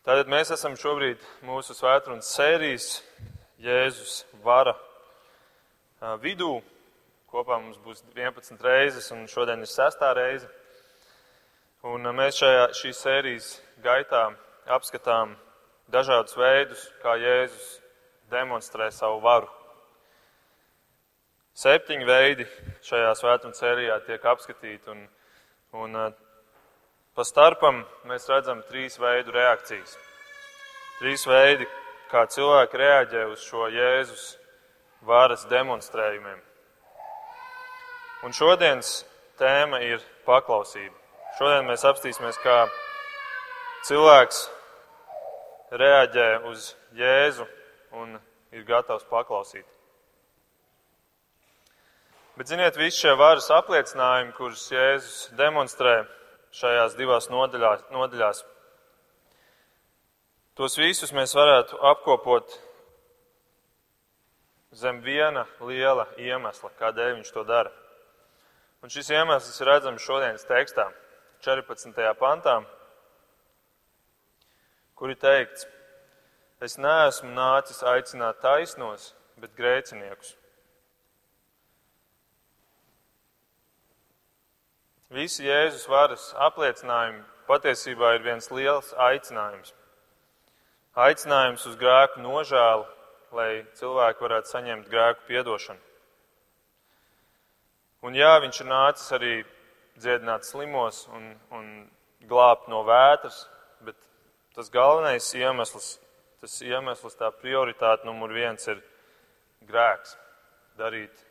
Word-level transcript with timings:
Tātad 0.00 0.30
mēs 0.32 0.48
esam 0.54 0.72
šobrīd 0.80 1.20
mūsu 1.44 1.74
svētdienas 1.76 2.30
sērijas 2.32 2.84
Jēzus 3.60 4.22
vara 4.40 4.72
vidū. 6.22 6.62
Kopā 7.28 7.58
mums 7.60 7.76
būs 7.84 8.00
11 8.16 8.64
reizes, 8.64 9.10
un 9.12 9.26
šodien 9.28 9.60
ir 9.60 9.68
sestā 9.68 10.14
reize. 10.16 10.48
Un 11.84 12.08
mēs 12.16 12.40
šajā 12.40 12.64
šīs 12.78 13.02
sērijas 13.04 13.50
gaitā 13.84 14.22
apskatām 14.72 15.36
dažādus 15.92 16.38
veidus, 16.40 16.86
kā 17.04 17.18
Jēzus 17.20 17.68
demonstrē 18.32 18.88
savu 18.96 19.20
varu. 19.20 19.52
Septiņi 21.60 22.08
veidi 22.08 22.48
šajā 22.88 23.12
svētdienas 23.20 23.60
sērijā 23.60 24.00
tiek 24.08 24.24
apskatīti, 24.32 24.96
un, 24.96 25.04
un 25.76 26.00
Pa 27.14 27.24
starpam 27.26 27.82
mēs 28.06 28.28
redzam 28.30 28.60
trīs 28.68 28.98
veidu 29.02 29.34
reakcijas. 29.34 29.96
Trīs 31.00 31.24
veidi, 31.26 31.66
kā 32.10 32.26
cilvēki 32.30 32.78
reaģē 32.78 33.24
uz 33.32 33.42
šo 33.42 33.66
Jēzus 33.72 34.26
varas 35.06 35.42
demonstrējumiem. 35.50 36.38
Un 38.26 38.36
šodienas 38.36 39.00
tēma 39.40 39.80
ir 39.86 40.02
paklausība. 40.26 40.94
Šodien 41.38 41.66
mēs 41.66 41.86
apstīsimies, 41.88 42.38
kā 42.44 42.66
cilvēks 43.88 44.44
reaģē 45.72 46.30
uz 46.50 46.74
Jēzu 46.98 47.46
un 47.96 48.18
ir 48.52 48.64
gatavs 48.68 49.06
paklausīt. 49.10 49.66
Bet, 52.36 52.48
ziniet, 52.48 52.76
visi 52.78 53.02
šie 53.02 53.16
varas 53.18 53.50
apliecinājumi, 53.52 54.32
kurus 54.36 54.68
Jēzus 54.72 55.30
demonstrē, 55.36 56.04
šajās 56.54 56.96
divās 56.98 57.28
nodaļās, 57.30 57.84
nodaļās. 57.94 58.42
Tos 60.58 60.76
visus 60.78 61.12
mēs 61.16 61.32
varētu 61.36 61.78
apkopot 61.92 62.56
zem 64.76 65.00
viena 65.02 65.46
liela 65.64 66.08
iemesla, 66.18 66.72
kādēļ 66.78 67.14
viņš 67.18 67.30
to 67.34 67.44
dara. 67.46 67.72
Un 68.82 68.92
šis 68.92 69.10
iemesls 69.12 69.60
ir 69.60 69.68
redzams 69.68 70.04
šodienas 70.04 70.46
tekstā, 70.48 70.88
14. 71.44 71.96
pantā, 72.20 72.60
kur 74.96 75.12
ir 75.12 75.20
teikts, 75.20 75.66
es 76.60 76.76
neesmu 76.80 77.32
nācis 77.36 77.82
aicināt 77.84 78.40
taisnos, 78.44 79.12
bet 79.40 79.56
grēciniekus. 79.56 80.34
Visi 85.10 85.42
Jēzus 85.42 85.88
varas 85.90 86.28
apliecinājumi 86.38 87.24
patiesībā 87.48 88.12
ir 88.14 88.22
viens 88.22 88.46
liels 88.54 88.92
aicinājums. 88.94 89.72
Aicinājums 90.94 91.64
uz 91.66 91.74
grēku 91.80 92.22
nožēlu, 92.22 92.84
lai 93.34 93.64
cilvēki 93.80 94.22
varētu 94.22 94.52
saņemt 94.52 94.86
grēku 94.92 95.26
piedošanu. 95.26 95.82
Un 98.06 98.14
jā, 98.14 98.30
viņš 98.44 98.60
ir 98.62 98.70
nācis 98.70 99.16
arī 99.18 99.32
dziedināt 99.98 100.46
slimos 100.46 101.02
un, 101.10 101.26
un 101.58 101.66
glābt 102.30 102.70
no 102.70 102.84
vētras, 102.86 103.42
bet 103.82 103.98
tas 104.54 104.70
galvenais 104.70 105.26
iemesls, 105.34 105.96
tas 106.38 106.54
iemesls, 106.62 107.18
tā 107.18 107.32
prioritāte 107.42 108.06
numur 108.06 108.30
viens 108.30 108.70
ir 108.70 108.78
grēks. 109.66 110.14
Darīt 110.78 111.26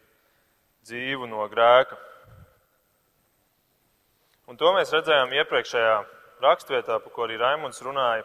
dzīvu 0.84 1.32
no 1.32 1.48
grēka. 1.48 1.96
Un 4.50 4.58
to 4.58 4.72
mēs 4.74 4.90
redzējām 4.90 5.30
iepriekšējā 5.38 5.98
rakstvietā, 6.42 6.96
par 7.04 7.12
ko 7.14 7.28
arī 7.28 7.36
Raimunds 7.38 7.84
runāja, 7.86 8.24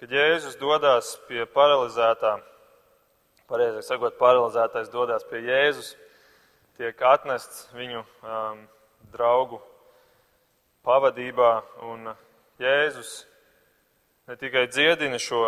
kad 0.00 0.14
Jēzus 0.16 0.54
dodas 0.56 1.10
pie 1.28 1.42
paralizētā, 1.52 2.30
pareizāk 3.52 3.84
sakot, 3.84 4.16
paralizētais 4.16 4.88
dodas 4.88 5.26
pie 5.28 5.42
Jēzus, 5.44 5.90
tiek 6.80 7.02
atnests 7.10 7.66
viņu 7.76 8.00
um, 8.00 8.62
draugu 9.12 9.60
pavadībā, 10.88 11.50
un 11.90 12.08
Jēzus 12.64 13.12
ne 14.24 14.38
tikai 14.40 14.64
dziedina 14.72 15.20
šo 15.20 15.42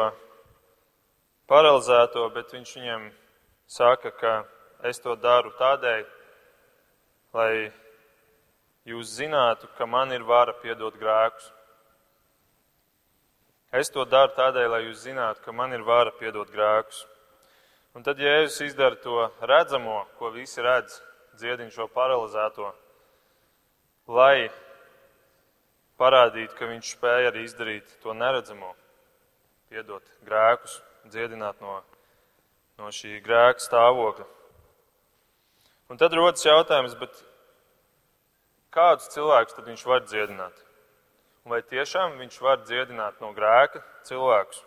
paralizēto, 1.48 2.28
bet 2.36 2.52
viņš 2.52 2.76
viņiem 2.82 3.08
saka, 3.64 4.12
ka 4.12 4.36
es 4.84 5.00
to 5.00 5.16
daru 5.16 5.56
tādēļ, 5.56 6.06
lai 7.32 7.50
jūs 8.86 9.16
zinātu, 9.18 9.68
ka 9.76 9.86
man 9.86 10.14
ir 10.14 10.24
vara 10.26 10.54
piedot 10.62 10.94
grēkus. 11.00 11.50
Es 13.74 13.90
to 13.92 14.06
daru 14.06 14.32
tādēļ, 14.36 14.68
lai 14.70 14.82
jūs 14.86 15.02
zinātu, 15.04 15.42
ka 15.44 15.52
man 15.52 15.74
ir 15.74 15.82
vara 15.84 16.14
piedot 16.14 16.48
grēkus. 16.54 17.02
Un 17.96 18.04
tad 18.06 18.20
Jēzus 18.20 18.60
izdara 18.68 18.96
to 19.02 19.26
redzamo, 19.40 20.04
ko 20.18 20.30
visi 20.30 20.62
redz, 20.62 21.00
dziedina 21.36 21.72
šo 21.72 21.88
paralizēto, 21.92 22.70
lai 24.12 24.48
parādītu, 26.00 26.54
ka 26.56 26.68
viņš 26.70 26.92
spēja 26.96 27.32
arī 27.32 27.46
izdarīt 27.48 27.96
to 28.02 28.14
neredzamo, 28.14 28.72
piedot 29.72 30.04
grēkus, 30.28 30.78
dziedināt 31.10 31.60
no, 31.64 31.80
no 32.78 32.92
šī 32.92 33.18
grēka 33.24 33.64
stāvokļa. 33.64 34.28
Un 35.90 36.00
tad 36.00 36.14
rodas 36.18 36.44
jautājums, 36.44 36.96
bet 37.00 37.16
kādus 38.76 39.10
cilvēkus 39.14 39.56
tad 39.56 39.66
viņš 39.70 39.84
var 39.88 40.04
dziedināt? 40.04 40.62
Un 41.46 41.54
vai 41.54 41.62
tiešām 41.62 42.18
viņš 42.20 42.40
var 42.42 42.62
dziedināt 42.66 43.20
no 43.22 43.32
grēka 43.34 43.82
cilvēkus? 44.08 44.62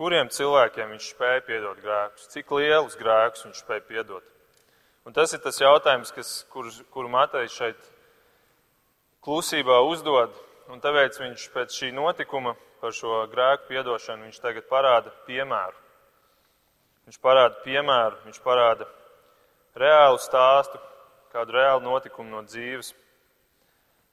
Kuriem 0.00 0.30
cilvēkiem 0.32 0.94
viņš 0.94 1.08
spēja 1.12 1.40
piedot 1.44 1.80
grēkus? 1.84 2.28
Cik 2.32 2.52
lielus 2.56 2.96
grēkus 2.96 3.44
viņš 3.44 3.58
spēja 3.60 3.84
piedot? 3.84 4.24
Un 5.04 5.16
tas 5.16 5.32
ir 5.36 5.42
tas 5.44 5.60
jautājums, 5.60 6.12
kas, 6.16 6.30
kur, 6.52 6.70
kuru 6.92 7.10
Matejs 7.12 7.56
šeit 7.56 7.90
klusībā 9.24 9.80
uzdod. 9.88 10.32
Un 10.72 10.80
tāpēc 10.80 11.18
viņš 11.20 11.46
pēc 11.52 11.76
šī 11.76 11.90
notikuma 11.96 12.54
par 12.80 12.94
šo 12.96 13.24
grēku 13.32 13.68
piedošanu 13.74 14.28
viņš 14.28 14.40
tagad 14.40 14.68
parāda 14.70 15.12
piemēru. 15.26 15.76
Viņš 17.08 17.20
parāda 17.20 17.60
piemēru, 17.64 18.20
viņš 18.24 18.40
parāda 18.44 18.88
reālu 19.78 20.18
stāstu, 20.22 20.80
kādu 21.32 21.54
reālu 21.54 21.84
notikumu 21.84 22.30
no 22.30 22.42
dzīves. 22.46 22.94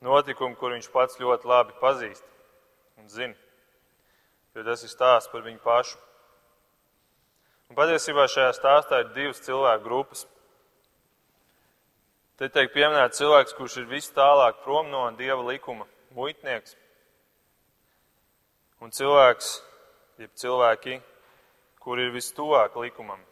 Notikumu, 0.05 0.55
kur 0.55 0.75
viņš 0.75 0.89
pats 0.93 1.17
ļoti 1.17 1.49
labi 1.49 1.73
pazīst 1.81 2.25
un 3.01 3.09
zina. 3.09 3.33
Jo 4.53 4.65
tas 4.65 4.83
ir 4.85 4.91
stāsts 4.91 5.31
par 5.31 5.45
viņu 5.45 5.61
pašu. 5.63 5.97
Un 7.67 7.77
patiesībā 7.77 8.27
šajā 8.31 8.53
stāstā 8.55 9.01
ir 9.03 9.13
divas 9.15 9.41
cilvēku 9.43 9.83
grupas. 9.83 10.25
Te 12.37 12.49
tiek 12.53 12.69
pieminēts 12.73 13.17
cilvēks, 13.17 13.55
kurš 13.57 13.79
ir 13.81 13.89
vis 13.89 14.11
tālāk 14.13 14.61
prom 14.63 14.91
no 14.93 15.03
dieva 15.17 15.41
likuma, 15.41 15.87
muitnieks. 16.13 16.77
Un 18.85 18.93
cilvēks, 18.93 19.55
jeb 20.21 20.33
cilvēki, 20.37 20.99
kur 21.81 21.97
ir 21.97 22.13
vis 22.13 22.29
tuvāk 22.37 22.77
likumam, 22.77 23.23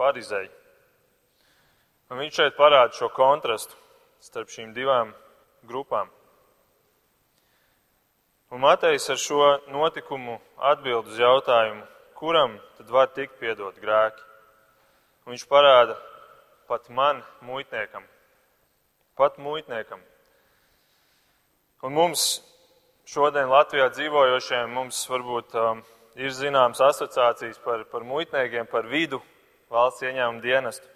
farizēji. 0.00 0.63
Un 2.12 2.20
viņš 2.20 2.36
šeit 2.36 2.56
parāda 2.58 2.92
šo 2.92 3.08
kontrastu 3.14 3.78
starp 4.20 4.50
šīm 4.52 4.74
divām 4.76 5.12
grupām. 5.68 6.10
Un 8.52 8.60
Matejs 8.60 9.08
ar 9.10 9.18
šo 9.18 9.40
notikumu 9.72 10.36
atbild 10.70 11.08
uz 11.10 11.18
jautājumu, 11.18 11.82
kuram 12.14 12.58
tad 12.76 12.92
var 12.92 13.08
tikt 13.16 13.40
piedot 13.40 13.80
grēki. 13.80 14.20
Un 15.24 15.32
viņš 15.32 15.46
parāda 15.48 15.96
pat 16.68 16.90
man, 16.92 17.22
muitniekam, 17.40 18.04
pat 19.16 19.40
muitniekam. 19.40 20.00
Un 21.84 21.96
mums 21.96 22.28
šodien 23.08 23.48
Latvijā 23.48 23.88
dzīvojošiem 23.96 24.72
mums 24.76 25.00
varbūt 25.08 25.56
um, 25.60 25.82
ir 26.16 26.32
zināmas 26.32 26.84
asociācijas 26.84 27.60
par, 27.64 27.84
par 27.88 28.04
muitniekiem, 28.04 28.68
par 28.70 28.86
vidu 28.88 29.20
valsts 29.72 30.04
ieņēmumu 30.04 30.44
dienestu 30.44 30.93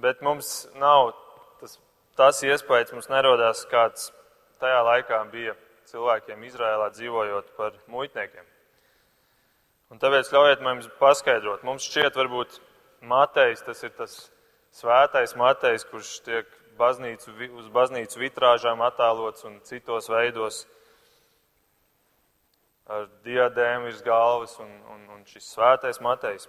bet 0.00 0.22
mums 0.24 0.68
nav 0.78 1.12
tas, 1.60 1.78
tas 2.16 2.40
iespējas, 2.46 2.94
mums 2.94 3.10
nerodās 3.12 3.64
kāds 3.70 4.10
tajā 4.62 4.80
laikā 4.86 5.20
bija 5.32 5.56
cilvēkiem 5.90 6.44
Izrēlā 6.48 6.88
dzīvojot 6.94 7.52
par 7.58 7.76
muitniekiem. 7.92 8.46
Un 9.92 10.00
tāpēc 10.00 10.30
ļaujiet 10.32 10.62
man 10.64 10.78
jums 10.78 10.92
paskaidrot. 11.00 11.64
Mums 11.68 11.84
šķiet, 11.84 12.16
varbūt 12.16 12.60
Matejs, 13.04 13.64
tas 13.66 13.82
ir 13.84 13.92
tas 13.98 14.14
svētais 14.72 15.34
Matejs, 15.36 15.84
kurš 15.90 16.14
tiek 16.24 16.48
baznīcu, 16.78 17.34
uz 17.60 17.66
baznīcu 17.74 18.22
vitrāžām 18.22 18.80
attēlots 18.86 19.44
un 19.48 19.58
citos 19.68 20.08
veidos 20.08 20.62
ar 22.88 23.06
diadēmu 23.26 23.90
virs 23.90 24.00
galvas 24.06 24.56
un, 24.62 24.72
un, 24.94 25.04
un 25.16 25.22
šis 25.28 25.50
svētais 25.52 26.00
Matejs. 26.02 26.48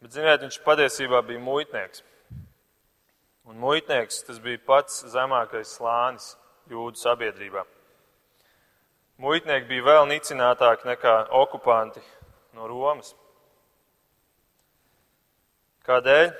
Bet, 0.00 0.14
ziniet, 0.14 0.44
viņš 0.44 0.60
patiesībā 0.64 1.22
bija 1.28 1.40
muitnieks. 1.44 2.04
Un 3.48 3.56
muitnieks 3.60 4.22
tas 4.26 4.40
bija 4.42 4.60
pats 4.66 5.04
zemākais 5.12 5.76
slānis 5.78 6.34
jūdu 6.70 7.00
sabiedrībā. 7.00 7.64
muitnieki 9.20 9.68
bija 9.68 9.84
vēl 9.84 10.08
nicinātāki 10.08 10.88
nekā 10.88 11.14
okupanti 11.30 12.00
no 12.56 12.66
Romas. 12.68 13.14
Kādēļ? 15.84 16.30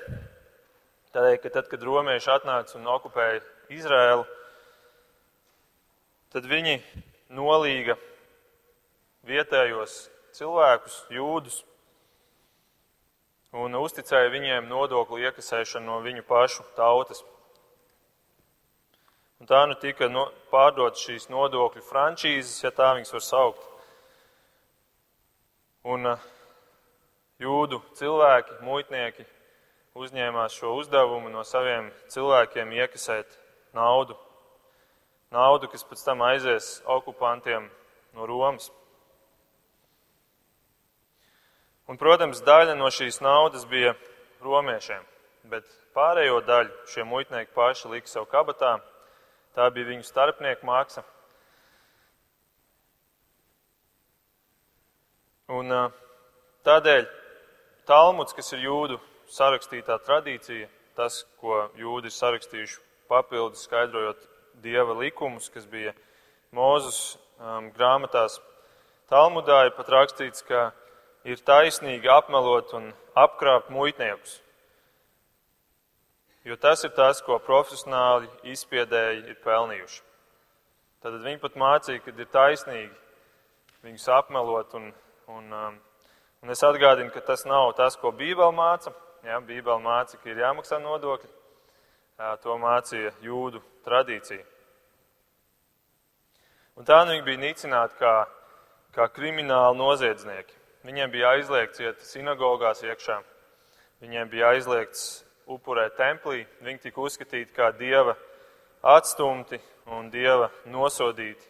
Tādēļ, 1.11 1.37
ka 1.43 1.49
tad, 1.49 1.67
kad 1.67 1.81
romieši 1.83 2.29
atnāca 2.31 2.77
un 2.77 2.87
okupēja 2.87 3.41
Izraēlu, 3.75 4.23
tad 6.31 6.47
viņi 6.47 6.77
nolīga 7.35 7.97
vietējos 9.27 9.97
cilvēkus, 10.37 11.01
jūdus, 11.11 11.61
un 13.51 13.75
uzticēja 13.75 14.31
viņiem 14.31 14.69
nodokļu 14.71 15.19
iekasēšanu 15.27 15.85
no 15.87 15.99
viņu 16.05 16.23
pašu 16.27 16.63
tautas. 16.77 17.23
Un 19.41 19.49
tā 19.49 19.63
nu 19.65 19.75
tika 19.81 20.07
no, 20.07 20.27
pārdot 20.51 20.99
šīs 21.01 21.27
nodokļu 21.33 21.81
frančīzes, 21.87 22.61
ja 22.63 22.71
tā 22.71 22.93
viņas 22.95 23.13
var 23.15 23.23
saukt. 23.25 23.67
Un 25.81 26.05
uh, 26.05 26.25
jūdu 27.41 27.81
cilvēki, 27.97 28.59
muitnieki 28.61 29.25
uzņēmās 29.97 30.55
šo 30.55 30.75
uzdevumu 30.77 31.31
no 31.33 31.41
saviem 31.43 31.89
cilvēkiem 32.13 32.71
iekasēt 32.77 33.33
naudu. 33.73 34.15
Naudu, 35.31 35.71
kas 35.71 35.83
pēc 35.87 36.03
tam 36.05 36.21
aizies 36.27 36.81
okupantiem 36.85 37.65
no 38.13 38.27
Romas. 38.29 38.69
Un, 41.91 41.99
protams, 41.99 42.39
daļa 42.47 42.77
no 42.79 42.87
šīs 42.87 43.19
naudas 43.19 43.67
bija 43.67 43.91
romiešiem, 44.43 45.03
bet 45.51 45.67
pārējo 45.97 46.39
daļu 46.47 46.87
šie 46.93 47.03
muitnieki 47.03 47.51
paši 47.57 47.91
lika 47.91 48.07
sev 48.07 48.29
kabatā 48.31 48.77
Tā 49.51 49.65
bija 49.75 49.89
viņu 49.89 50.05
starpnieku 50.07 50.67
māksla. 50.67 51.03
Un, 55.51 55.73
tādēļ 56.63 57.09
Talmuds, 57.89 58.31
kas 58.37 58.53
ir 58.55 58.63
jūdu 58.63 58.95
sarakstītā 59.35 59.97
tradīcija, 60.05 60.69
tas, 60.95 61.25
ko 61.41 61.65
jūdi 61.75 62.07
ir 62.07 62.15
sarakstījuši 62.15 62.79
papildus, 63.11 63.65
skaidrojot 63.67 64.21
dieva 64.63 64.95
likumus, 65.01 65.49
kas 65.51 65.65
bija 65.67 65.91
Mūzus 66.55 67.17
um, 67.39 67.67
grāmatās, 67.75 68.39
Talmudā 69.11 69.65
ir 69.67 69.75
pat 69.75 69.91
rakstīts, 69.91 70.45
ka 70.47 70.69
ir 71.27 71.41
taisnīgi 71.45 72.09
apmelot 72.09 72.73
un 72.77 72.91
apkrāpt 73.17 73.69
muitniekus. 73.73 74.39
Jo 76.45 76.57
tas 76.57 76.81
ir 76.83 76.93
tas, 76.97 77.21
ko 77.21 77.37
profesionāli 77.37 78.29
izspiedēji 78.49 79.27
ir 79.29 79.37
pelnījuši. 79.43 80.01
Tad 81.01 81.19
viņi 81.21 81.41
pat 81.41 81.57
mācīja, 81.57 82.01
ka 82.01 82.13
ir 82.13 82.29
taisnīgi 82.33 83.85
viņus 83.85 84.07
apmelot. 84.17 84.73
Un, 84.77 84.87
un, 85.29 85.51
um, 85.53 85.77
un 86.41 86.53
es 86.53 86.63
atgādinu, 86.65 87.13
ka 87.13 87.21
tas 87.25 87.45
nav 87.45 87.75
tas, 87.77 87.97
ko 87.97 88.13
Bībele 88.13 88.53
māca. 88.57 88.93
Ja, 89.25 89.37
Bībele 89.37 89.77
māca, 89.81 90.17
ka 90.17 90.29
ir 90.29 90.41
jāmaksā 90.41 90.81
nodokļi. 90.81 91.29
To 92.41 92.57
mācīja 92.61 93.13
jūdu 93.25 93.61
tradīcija. 93.85 94.45
Un 96.77 96.85
tā 96.85 96.99
nu 97.05 97.15
viņi 97.15 97.25
bija 97.25 97.41
nicināti 97.41 97.97
kā, 97.97 98.15
kā 98.93 99.07
krimināli 99.13 99.77
noziedznieki. 99.77 100.60
Viņiem 100.81 101.11
bija 101.13 101.35
aizliegts 101.35 101.81
iet 101.83 101.99
sinagogās 102.01 102.81
iekšā. 102.81 103.19
Viņiem 104.01 104.29
bija 104.31 104.47
aizliegts 104.55 105.21
upurēt 105.45 105.93
templī, 105.99 106.45
viņi 106.65 106.87
tika 106.87 107.03
uzskatīti 107.03 107.53
kā 107.53 107.69
dieva 107.77 108.15
atstumti 108.81 109.59
un 109.93 110.09
dieva 110.09 110.49
nosodīti. 110.65 111.45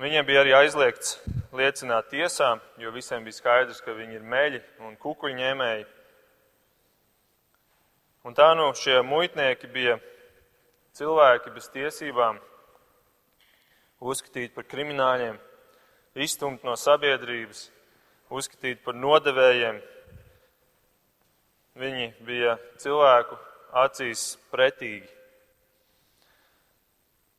Viņiem 0.00 0.24
bija 0.24 0.40
arī 0.40 0.54
aizliegts 0.56 1.18
liecināt 1.52 2.08
tiesā, 2.08 2.54
jo 2.80 2.94
visiem 2.94 3.24
bija 3.26 3.36
skaidrs, 3.36 3.82
ka 3.84 3.92
viņi 3.92 4.16
ir 4.16 4.24
meļi 4.24 4.62
un 4.86 4.96
kukuļņēmēji. 4.96 5.84
Un 8.24 8.38
tā 8.38 8.48
nu 8.56 8.70
šie 8.78 9.02
muitnieki 9.04 9.68
bija 9.68 9.98
cilvēki 10.96 11.52
bez 11.52 11.68
tiesībām, 11.74 12.40
uzskatīti 14.00 14.54
par 14.56 14.64
krimināļiem, 14.70 15.36
izstumti 16.16 16.66
no 16.66 16.76
sabiedrības, 16.76 17.66
uzskatīti 18.32 18.82
par 18.84 18.96
nodevējiem, 18.96 19.80
Viņi 21.72 22.10
bija 22.20 22.58
cilvēku 22.76 23.36
acīs 23.80 24.34
pretīgi. 24.52 25.06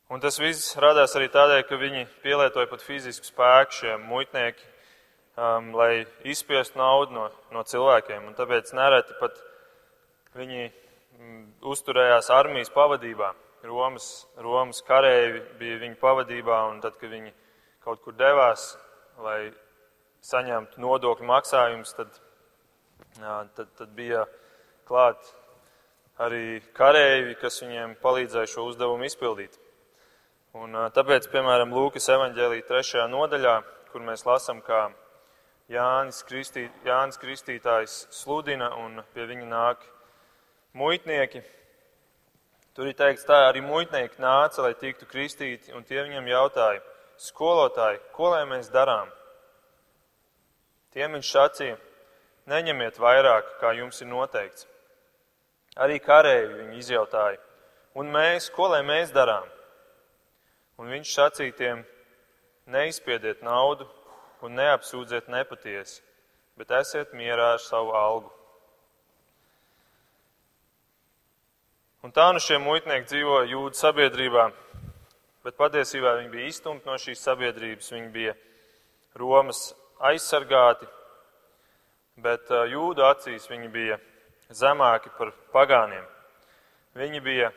Un 0.10 0.22
tas 0.22 0.40
viss 0.42 0.74
radās 0.81 1.14
arī 1.18 1.28
tādēļ, 1.34 1.62
ka 1.70 1.78
viņi 1.78 2.08
pielietoja 2.24 2.70
pat 2.70 2.81
fizisku 2.81 3.30
spēku 3.30 3.78
šie 3.78 3.94
muitnieki, 4.02 4.66
um, 5.38 5.70
lai 5.78 6.06
izspiestu 6.25 6.81
naudu 6.81 7.14
no, 7.14 7.28
no 7.54 7.62
cilvēkiem. 7.62 8.25
Un 8.25 8.34
tāpēc 8.38 8.74
nereti 8.74 9.14
pat 9.22 9.38
viņi 10.34 10.66
mm, 10.66 11.46
uzturējās 11.70 12.31
armijas 12.34 12.74
pavadībā. 12.74 13.30
Romas, 13.70 14.10
Romas 14.42 14.81
karēji 14.86 15.44
bija 15.62 15.78
viņu 15.86 16.00
pavadībā, 16.02 16.58
un 16.74 16.81
tad, 16.81 16.98
kad 16.98 17.14
viņi 17.14 17.36
kaut 17.84 18.02
kur 18.04 18.16
devās, 18.18 18.74
lai 19.22 19.52
saņemtu 20.24 20.82
nodokļu 20.82 21.28
maksājumus, 21.28 21.96
tad 21.98 22.14
tad, 23.56 23.68
tad 23.78 23.90
bija 23.96 24.26
klāt 24.88 25.18
arī 26.22 26.62
kareivi, 26.74 27.36
kas 27.42 27.62
viņiem 27.62 27.96
palīdzēja 28.02 28.50
šo 28.50 28.68
uzdevumu 28.70 29.06
izpildīt. 29.08 29.58
Un, 30.54 30.76
tāpēc, 30.94 31.28
piemēram, 31.34 31.74
Lūkas 31.74 32.10
evanģēlīja 32.14 32.68
trešajā 32.68 33.08
nodaļā, 33.10 33.56
kur 33.90 34.06
mēs 34.06 34.26
lasām, 34.26 34.62
kā 34.62 34.86
Jānis, 35.72 36.22
Kristī, 36.28 36.68
Jānis 36.86 37.18
Kristītājs 37.18 38.04
sludina 38.14 38.70
un 38.78 39.02
pie 39.16 39.26
viņa 39.26 39.48
nāk 39.50 39.86
muitnieki. 40.78 41.42
Tur 42.74 42.90
ir 42.90 42.98
teikts, 42.98 43.26
tā 43.26 43.48
arī 43.48 43.62
muitnieki 43.66 44.22
nāca, 44.22 44.66
lai 44.66 44.74
tiktu 44.78 45.10
kristīti, 45.10 45.74
un 45.74 45.86
tie 45.86 46.02
viņam 46.06 46.30
jautāja, 46.30 46.82
skolotāji, 47.24 48.02
ko 48.16 48.34
lai 48.34 48.44
mēs 48.50 48.70
darām? 48.74 49.10
Tiem 50.94 51.16
viņš 51.18 51.31
sacīja, 51.34 51.80
neņemiet 52.52 53.00
vairāk, 53.02 53.56
kā 53.62 53.72
jums 53.78 54.02
ir 54.04 54.12
noteikts. 54.12 54.68
Arī 55.80 55.98
karēji 56.04 56.52
viņi 56.54 56.80
izjautāja, 56.84 57.40
un 57.98 58.12
mēs, 58.14 58.52
ko 58.54 58.68
lai 58.75 58.84
mēs 58.86 59.14
darām? 59.16 59.48
Un 60.78 60.92
viņš 60.94 61.16
sacītiem, 61.16 61.81
neizspiediet 62.70 63.42
naudu 63.46 63.88
un 64.44 64.56
neapsūdziet 64.60 65.30
nepatiesi, 65.32 66.01
bet 66.60 66.72
esiet 66.77 67.13
mierā 67.18 67.53
ar 67.56 67.62
savu 67.63 67.94
algu. 67.98 68.30
Un 72.03 72.12
tā 72.12 72.27
nu 72.36 72.42
šie 72.44 72.60
muitnieki 72.60 73.08
dzīvoja 73.08 73.48
jūdu 73.48 73.80
sabiedrībā, 73.80 74.50
bet 75.44 75.60
patiesībā 75.60 76.16
viņi 76.20 76.32
bija 76.32 76.50
izstumti 76.50 76.88
no 76.88 76.98
šīs 77.00 77.24
sabiedrības, 77.24 77.92
viņi 77.94 78.10
bija 78.14 78.36
Romas 79.20 79.74
aizsargāti, 80.04 80.88
bet 82.24 82.50
jūdu 82.72 83.06
acīs 83.06 83.50
viņi 83.50 83.70
bija 83.74 84.00
zemāki 84.54 85.12
par 85.18 85.34
pagāniem. 85.54 86.06
Viņi 86.98 87.22
bija 87.26 87.52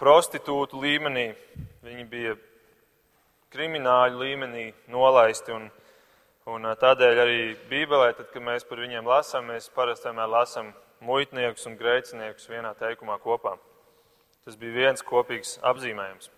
prostitūtu 0.00 0.80
līmenī, 0.80 1.30
viņi 1.84 2.06
bija 2.08 2.36
krimināļu 3.52 4.20
līmenī 4.20 4.66
nolaisti. 4.92 5.54
Un, 5.56 5.70
un 6.50 6.68
tādēļ 6.80 7.22
arī 7.24 7.40
Bībelē, 7.70 8.12
tad, 8.18 8.30
kad 8.34 8.44
mēs 8.44 8.66
par 8.68 8.82
viņiem 8.84 9.08
lasām, 9.08 9.48
mēs 9.50 9.70
parasti 9.74 10.10
vienmēr 10.10 10.30
lasām 10.30 10.74
muitniekus 11.04 11.66
un 11.70 11.78
grēciniekus 11.80 12.50
vienā 12.52 12.74
teikumā 12.78 13.16
kopā. 13.22 13.56
Tas 14.44 14.56
bija 14.60 14.86
viens 14.86 15.04
kopīgs 15.04 15.58
apzīmējums. 15.66 16.30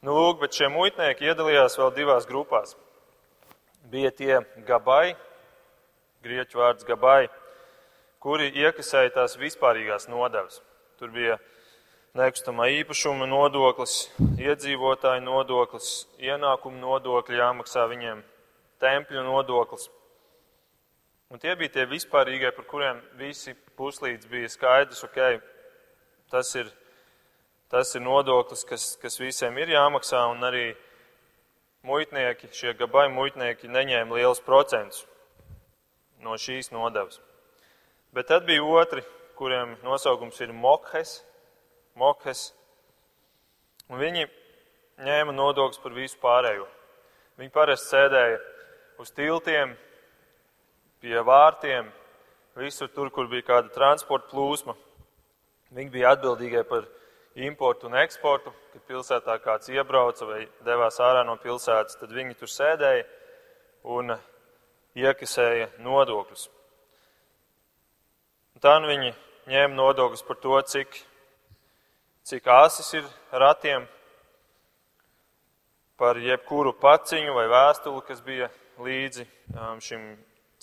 Nu, 0.00 0.14
lūk, 0.16 0.38
bet 0.40 0.56
šie 0.56 0.70
muitnieki 0.72 1.26
iedalījās 1.28 1.74
vēl 1.76 1.90
divās 1.92 2.24
grupās. 2.24 2.70
Bija 3.92 4.08
tie 4.16 4.38
gabai, 4.64 5.12
grieķu 6.24 6.56
vārds 6.56 6.86
gabai, 6.88 7.26
kuri 8.24 8.48
iekasēja 8.62 9.12
tās 9.18 9.36
vispārīgās 9.36 10.08
nodevas. 10.08 10.62
Tur 10.96 11.12
bija 11.12 11.36
nekustamā 12.16 12.70
īpašuma 12.78 13.28
nodoklis, 13.28 14.06
iedzīvotāju 14.40 15.20
nodoklis, 15.26 15.92
ienākumu 16.16 16.80
nodokļi 16.80 17.36
jāmaksā 17.42 17.84
viņiem, 17.92 18.24
tempļu 18.80 19.28
nodoklis. 19.28 19.90
Un 21.28 21.44
tie 21.44 21.52
bija 21.60 21.76
tie 21.76 21.84
vispārīgie, 21.92 22.54
par 22.56 22.64
kuriem 22.72 23.04
visi 23.20 23.52
puslīdz 23.76 24.32
bija 24.32 24.48
skaidrs, 24.48 25.04
ok, 25.04 25.20
tas 26.32 26.56
ir, 26.56 26.72
tas 27.70 27.94
ir 27.94 28.02
nodoklis, 28.02 28.64
kas, 28.66 28.96
kas 29.00 29.20
visiem 29.20 29.56
ir 29.62 29.70
jāmaksā, 29.76 30.24
un 30.32 30.42
arī 30.46 30.72
muitnieki, 31.86 32.50
šie 32.52 32.74
gabai 32.78 33.06
muitnieki 33.12 33.70
neņēma 33.70 34.18
liels 34.18 34.42
procents 34.44 35.04
no 36.20 36.36
šīs 36.36 36.72
nodevas. 36.74 37.20
Bet 38.12 38.28
tad 38.28 38.44
bija 38.48 38.64
otri, 38.66 39.04
kuriem 39.38 39.76
nosaukums 39.86 40.40
ir 40.42 40.52
Mokhes. 40.52 41.20
Mokhes. 41.96 42.50
Un 43.88 44.02
viņi 44.02 44.26
ņēma 45.00 45.32
nodokļus 45.32 45.80
par 45.82 45.94
visu 45.96 46.18
pārējo. 46.20 46.66
Viņi 47.40 47.54
parasti 47.54 47.94
sēdēja 47.94 48.38
uz 49.00 49.14
tiltiem, 49.16 49.72
pie 51.00 51.22
vārtiem, 51.24 51.88
visur 52.60 52.90
tur, 52.92 53.08
kur 53.14 53.30
bija 53.30 53.46
kāda 53.46 53.72
transporta 53.72 54.28
plūsma. 54.34 54.74
Viņi 55.72 55.94
bija 55.94 56.12
atbildīgie 56.16 56.66
par 56.68 56.84
importu 57.34 57.86
un 57.86 57.96
eksportu. 58.00 58.52
Kad 58.72 58.86
pilsētā 58.88 59.36
kāds 59.42 59.70
iebrauca 59.70 60.26
vai 60.26 60.40
devās 60.66 61.00
ārā 61.02 61.24
no 61.26 61.36
pilsētas, 61.42 61.98
tad 62.00 62.12
viņi 62.14 62.36
tur 62.38 62.50
sēdēja 62.50 63.04
un 63.96 64.14
iekasēja 64.98 65.70
nodokļus. 65.82 66.48
Un 68.54 68.64
tā 68.64 68.74
nu 68.82 68.90
viņi 68.90 69.14
ņēma 69.50 69.74
nodokļus 69.74 70.26
par 70.26 70.38
to, 70.42 70.58
cik, 70.72 71.00
cik 72.26 72.50
āsis 72.50 72.92
ir 72.98 73.06
ratiem, 73.32 73.86
par 76.00 76.16
jebkuru 76.16 76.72
paciņu 76.80 77.34
vai 77.36 77.46
vēstuli, 77.52 78.02
kas 78.08 78.22
bija 78.24 78.48
līdzi 78.80 79.26
um, 79.52 79.80
šim 79.84 80.04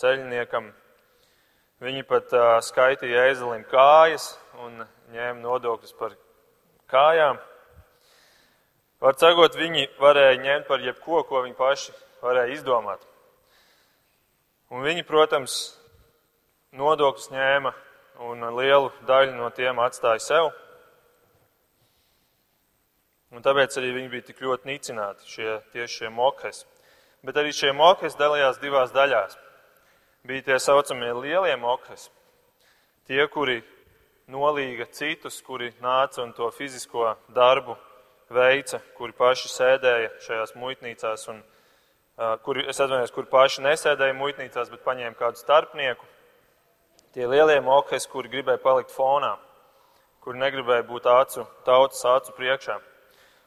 ceļniekam. 0.02 0.72
Viņi 1.86 2.06
pat 2.10 2.34
uh, 2.34 2.46
skaitīja 2.66 3.28
ēzelim 3.30 3.66
kājas 3.70 4.32
un 4.66 4.82
ņēma 5.14 5.38
nodokļus 5.44 5.94
par 6.00 6.16
kājām. 6.92 7.40
Var 9.04 9.18
sakot, 9.22 9.56
viņi 9.58 9.88
varēja 10.02 10.40
ņemt 10.42 10.68
par 10.70 10.82
jebko, 10.82 11.22
ko 11.28 11.44
viņi 11.46 11.58
paši 11.58 11.94
varēja 12.24 12.56
izdomāt. 12.56 13.04
Un 14.74 14.82
viņi, 14.84 15.06
protams, 15.08 15.58
nodokļus 16.76 17.30
ņēma 17.32 17.74
un 18.28 18.48
lielu 18.58 18.90
daļu 19.08 19.36
no 19.38 19.52
tiem 19.56 19.80
atstāja 19.84 20.24
sev. 20.24 20.50
Un 23.32 23.44
tāpēc 23.44 23.76
arī 23.78 23.94
viņi 23.96 24.12
bija 24.12 24.26
tik 24.30 24.42
ļoti 24.42 24.70
nicināti, 24.72 25.28
šie, 25.30 25.60
tieši 25.76 26.02
šie 26.02 26.12
mokhes. 26.12 26.64
Bet 27.28 27.38
arī 27.38 27.52
šie 27.54 27.74
mokhes 27.76 28.16
dalījās 28.18 28.60
divās 28.62 28.94
daļās. 28.96 29.36
Bija 30.28 30.46
tie 30.48 30.60
saucamie 30.60 31.12
lielie 31.16 31.56
mokhes, 31.60 32.10
tie, 33.08 33.22
kuri 33.32 33.62
nolīga 34.28 34.88
citus, 34.92 35.40
kuri 35.42 35.72
nāca 35.84 36.24
un 36.24 36.34
to 36.36 36.50
fizisko 36.52 37.14
darbu 37.34 37.78
veica, 38.34 38.82
kuri 38.98 39.16
paši 39.16 39.52
sēdēja 39.52 40.10
šajās 40.26 40.54
muitnīcās, 40.60 41.24
un, 41.32 41.40
uh, 42.20 42.36
kuri, 42.44 42.66
es 42.68 42.80
atvainojos, 42.80 43.14
kuri 43.16 43.32
paši 43.32 43.64
nesēdēja 43.64 44.18
muitnīcās, 44.18 44.72
bet 44.74 44.84
paņēma 44.84 45.16
kādu 45.20 45.40
starpnieku. 45.40 46.10
Tie 47.16 47.28
lielie 47.28 47.62
mokhes, 47.64 48.08
kuri 48.12 48.32
gribēja 48.34 48.62
palikt 48.62 48.92
fonā, 48.92 49.38
kuri 50.22 50.44
negribēja 50.44 50.84
būt 50.90 51.08
acu, 51.08 51.48
tautas 51.66 52.04
acu 52.06 52.36
priekšā. 52.36 52.76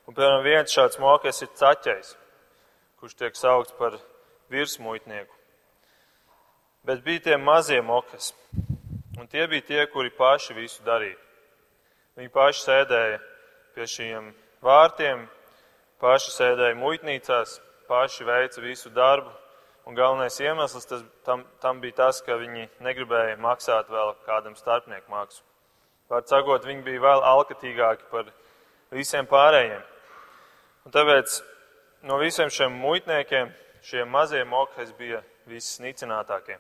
Un, 0.08 0.16
piemēram, 0.16 0.40
viens 0.42 0.72
šāds 0.72 0.99
mokais 0.99 1.44
ir 1.44 1.52
caķais, 1.60 2.14
kurš 2.99 3.20
tiek 3.20 3.37
saukts 3.37 3.76
par 3.76 4.00
virsmuitnieku. 4.50 5.37
Bet 6.88 7.04
bija 7.04 7.28
tie 7.28 7.37
mazie 7.37 7.82
mokas, 7.84 8.32
un 9.20 9.28
tie 9.28 9.46
bija 9.46 9.66
tie, 9.66 9.82
kuri 9.92 10.10
paši 10.16 10.56
visu 10.56 10.82
darīja. 10.86 11.18
Viņi 12.16 12.32
paši 12.32 12.64
sēdēja 12.64 13.18
pie 13.74 13.86
šiem 13.86 14.30
vārtiem, 14.64 15.26
paši 16.00 16.32
sēdēja 16.34 16.78
muitnīcās, 16.80 17.58
paši 17.88 18.24
veica 18.24 18.64
visu 18.64 18.90
darbu, 18.96 19.30
un 19.86 19.98
galvenais 19.98 20.40
iemesls 20.40 20.88
tas, 20.88 21.04
tam, 21.26 21.44
tam 21.60 21.82
bija 21.84 21.98
tas, 22.04 22.22
ka 22.24 22.38
viņi 22.40 22.68
negribēja 22.80 23.36
maksāt 23.40 23.92
vēl 23.92 24.14
kādam 24.26 24.56
starpnieku 24.56 25.12
maksu. 25.12 25.44
Vārds 26.10 26.32
sakot, 26.32 26.64
viņi 26.66 26.82
bija 26.86 27.04
vēl 27.04 27.22
alkatīgāki 27.22 28.08
par 28.10 28.32
visiem 28.90 29.28
pārējiem. 29.30 29.84
Un 30.88 30.96
tāpēc 30.96 31.36
no 32.08 32.16
visiem 32.18 32.50
šiem 32.50 32.74
muitniekiem 32.80 33.52
šie 33.84 34.08
mazie 34.08 34.42
mokais 34.48 34.90
bija 34.98 35.20
visnicinātākie. 35.50 36.58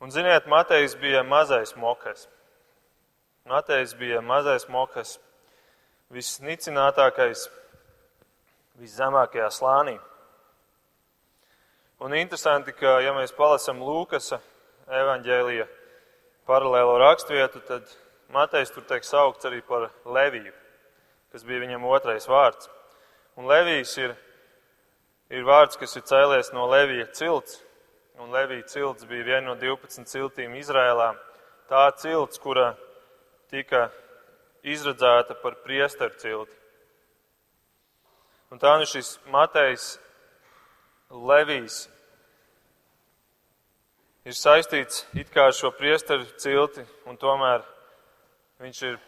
Un 0.00 0.12
ziniet, 0.14 0.46
Matejs 0.46 0.94
bija 1.00 1.22
mazais 1.26 1.74
mokas. 1.76 2.28
Matejs 3.48 3.94
bija 3.98 4.20
mazais 4.20 4.68
mokas, 4.68 5.16
visnicinātākais, 6.14 7.48
viszemākajā 8.78 9.48
slānī. 9.50 9.96
Un 12.04 12.14
interesanti, 12.14 12.72
ka, 12.76 13.00
ja 13.02 13.16
mēs 13.16 13.34
palasam 13.34 13.82
Lūkasa 13.82 14.38
evaņģēlija 14.86 15.66
paralēlo 16.46 16.94
rakstvietu, 17.02 17.64
tad 17.66 17.90
Matejs 18.30 18.70
tur 18.70 18.86
tiek 18.86 19.04
saukts 19.04 19.48
arī 19.48 19.64
par 19.66 19.90
Leviju 20.06 20.54
kas 21.32 21.44
bija 21.44 21.62
viņam 21.62 21.84
otrais 21.88 22.26
vārds. 22.28 22.68
Un 23.38 23.48
Levijs 23.48 23.92
ir, 24.00 24.14
ir 25.30 25.44
vārds, 25.46 25.78
kas 25.78 25.96
ir 25.96 26.06
cēlies 26.08 26.52
no 26.54 26.66
Levija 26.70 27.06
cilts. 27.14 27.60
Un 28.18 28.32
Levija 28.34 28.66
cilts 28.66 29.06
bija 29.06 29.24
viena 29.24 29.52
no 29.52 29.54
12 29.54 30.08
ciltīm 30.10 30.56
Izrēlā. 30.58 31.12
Tā 31.70 31.84
cilts, 32.02 32.40
kura 32.42 32.72
tika 33.52 33.88
izradzēta 34.66 35.36
par 35.42 35.60
priesteru 35.62 36.18
cilti. 36.18 36.56
Un 38.50 38.58
tā 38.58 38.74
nu 38.80 38.88
šis 38.88 39.18
Matejs 39.30 39.86
Levijs 41.12 41.84
ir 44.26 44.36
saistīts 44.36 45.04
it 45.14 45.30
kā 45.32 45.46
ar 45.48 45.56
šo 45.56 45.70
priesteru 45.76 46.26
cilti, 46.42 46.84
un 47.06 47.16
tomēr 47.20 47.62
viņš 48.60 48.82
ir 48.90 49.00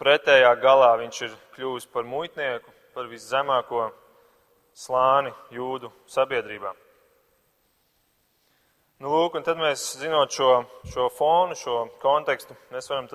pretējā 0.00 0.56
galā 0.62 0.94
viņš 1.04 1.22
ir 1.26 1.38
kļuvis 1.54 1.88
par 1.92 2.06
muitnieku, 2.06 2.72
par 2.94 3.10
viszemāko 3.10 3.90
slāni 4.74 5.34
jūdu 5.54 5.92
sabiedrībā. 6.10 6.72
Nu, 8.98 9.12
lūk, 9.12 9.36
un 9.38 9.44
tad 9.46 9.60
mēs, 9.62 9.82
zinot 10.00 10.32
šo, 10.34 10.64
šo 10.90 11.04
fonu, 11.14 11.54
šo 11.54 11.84
kontekstu, 12.02 12.56
mēs 12.74 12.88
varam 12.90 13.06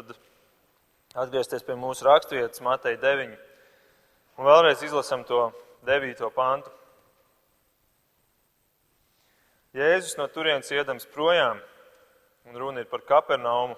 atgriezties 1.19 1.65
pie 1.67 1.75
mūsu 1.75 2.05
raksturvietas, 2.07 2.61
Matei 2.63 2.95
9, 3.01 3.33
un 4.39 4.47
vēlreiz 4.47 4.85
izlasam 4.87 5.25
to 5.27 5.49
9. 5.83 6.23
pantu. 6.37 6.71
Jēzus 9.75 10.15
no 10.21 10.29
turienes 10.31 10.71
iedams 10.71 11.09
projām, 11.11 11.59
un 12.47 12.63
runa 12.63 12.85
ir 12.85 12.87
par 12.87 13.03
Kapernaumu, 13.09 13.75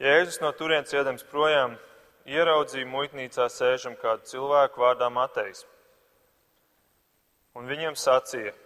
Jēzus 0.00 0.40
no 0.40 0.54
turienes 0.56 0.96
iedams 0.96 1.28
projām 1.28 1.76
ieraudzīja 2.24 2.88
muitnīcā 2.88 3.52
sēžam 3.52 4.00
kādu 4.00 4.24
cilvēku 4.32 4.80
vārdā 4.80 5.12
Matejs. 5.12 5.66
Un 7.52 7.68
viņiem 7.68 8.00
sacīja: 8.00 8.56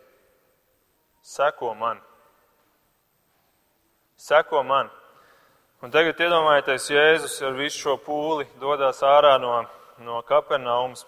Seko 1.27 1.75
man! 1.75 2.01
Seko 4.17 4.61
man! 4.63 4.91
Un 5.83 5.91
tagad 5.91 6.21
iedomājieties, 6.23 6.87
Jēzus 6.95 7.35
ar 7.43 7.57
visu 7.59 7.81
šo 7.81 7.97
pūli 8.05 8.47
dodas 8.63 9.03
ārā 9.03 9.33
no, 9.43 9.57
no 10.07 10.21
Kapernaumas. 10.29 11.03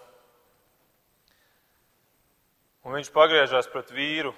Un 2.83 2.97
viņš 2.97 3.13
pagriežās 3.15 3.71
pret 3.71 3.95
vīru, 3.95 4.35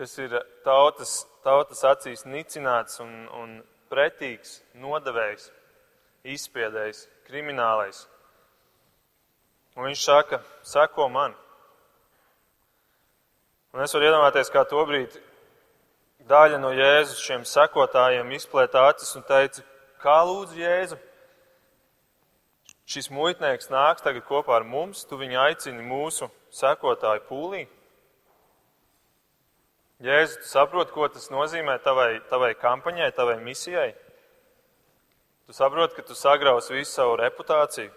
kas 0.00 0.16
ir 0.24 0.32
tautas, 0.64 1.12
tautas 1.44 1.84
acīs 1.92 2.24
nicināts 2.24 3.04
un, 3.04 3.12
un 3.36 3.54
pretīgs, 3.92 4.62
nodevējs, 4.80 5.50
izspiedējs, 6.38 7.04
kriminālais. 7.28 8.06
Un 9.76 9.90
viņš 9.90 10.08
saka, 10.08 10.40
seko 10.64 11.12
man. 11.12 11.36
Un 13.74 13.82
es 13.82 13.90
varu 13.90 14.06
iedomāties, 14.06 14.52
kā 14.54 14.62
to 14.70 14.82
brīdi 14.86 15.18
daļa 16.28 16.60
no 16.60 16.70
Jēzus 16.72 17.20
šiem 17.20 17.44
sekotājiem 17.48 18.30
izplēta 18.36 18.86
acis 18.88 19.10
un 19.18 19.24
teica, 19.28 19.64
kā 20.00 20.20
lūdzu 20.24 20.60
Jēzu, 20.60 20.98
šis 22.88 23.10
muitnieks 23.12 23.72
nāks 23.72 24.04
tagad 24.04 24.24
kopā 24.28 24.60
ar 24.60 24.66
mums, 24.68 25.04
tu 25.08 25.18
viņu 25.20 25.40
aicini 25.42 25.84
mūsu 25.84 26.30
sekotāju 26.54 27.24
pūlī. 27.28 27.64
Jēzus, 30.04 30.42
tu 30.42 30.50
saproti, 30.50 30.92
ko 30.92 31.08
tas 31.08 31.30
nozīmē 31.32 31.78
tavai, 31.82 32.20
tavai 32.30 32.52
kampaņai, 32.60 33.10
tavai 33.16 33.38
misijai? 33.42 33.92
Tu 35.48 35.56
saproti, 35.56 35.96
ka 35.96 36.04
tu 36.06 36.16
sagrausi 36.16 36.76
visu 36.76 36.92
savu 36.92 37.18
reputāciju. 37.20 37.90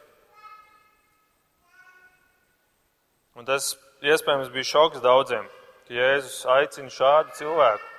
Un 3.37 3.45
tas 3.45 3.75
iespējams 4.01 4.49
bija 4.53 4.71
šoks 4.71 5.03
daudziem, 5.03 5.45
ka 5.87 5.95
Jēzus 5.95 6.41
aicina 6.51 6.91
šādu 6.91 7.35
cilvēku. 7.39 7.93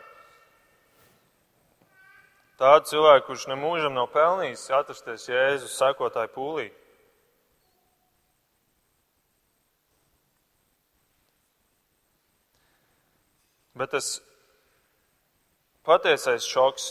Tādu 2.59 2.91
cilvēku, 2.91 3.27
kurš 3.29 3.47
nemūžam 3.49 3.95
nav 3.95 4.11
pelnījis 4.11 4.67
atrasties 4.75 5.29
Jēzus 5.31 5.77
sakotāju 5.79 6.33
pūlī. 6.35 6.67
Bet 13.79 13.93
tas 13.95 14.17
patiesais 15.87 16.47
šoks 16.51 16.91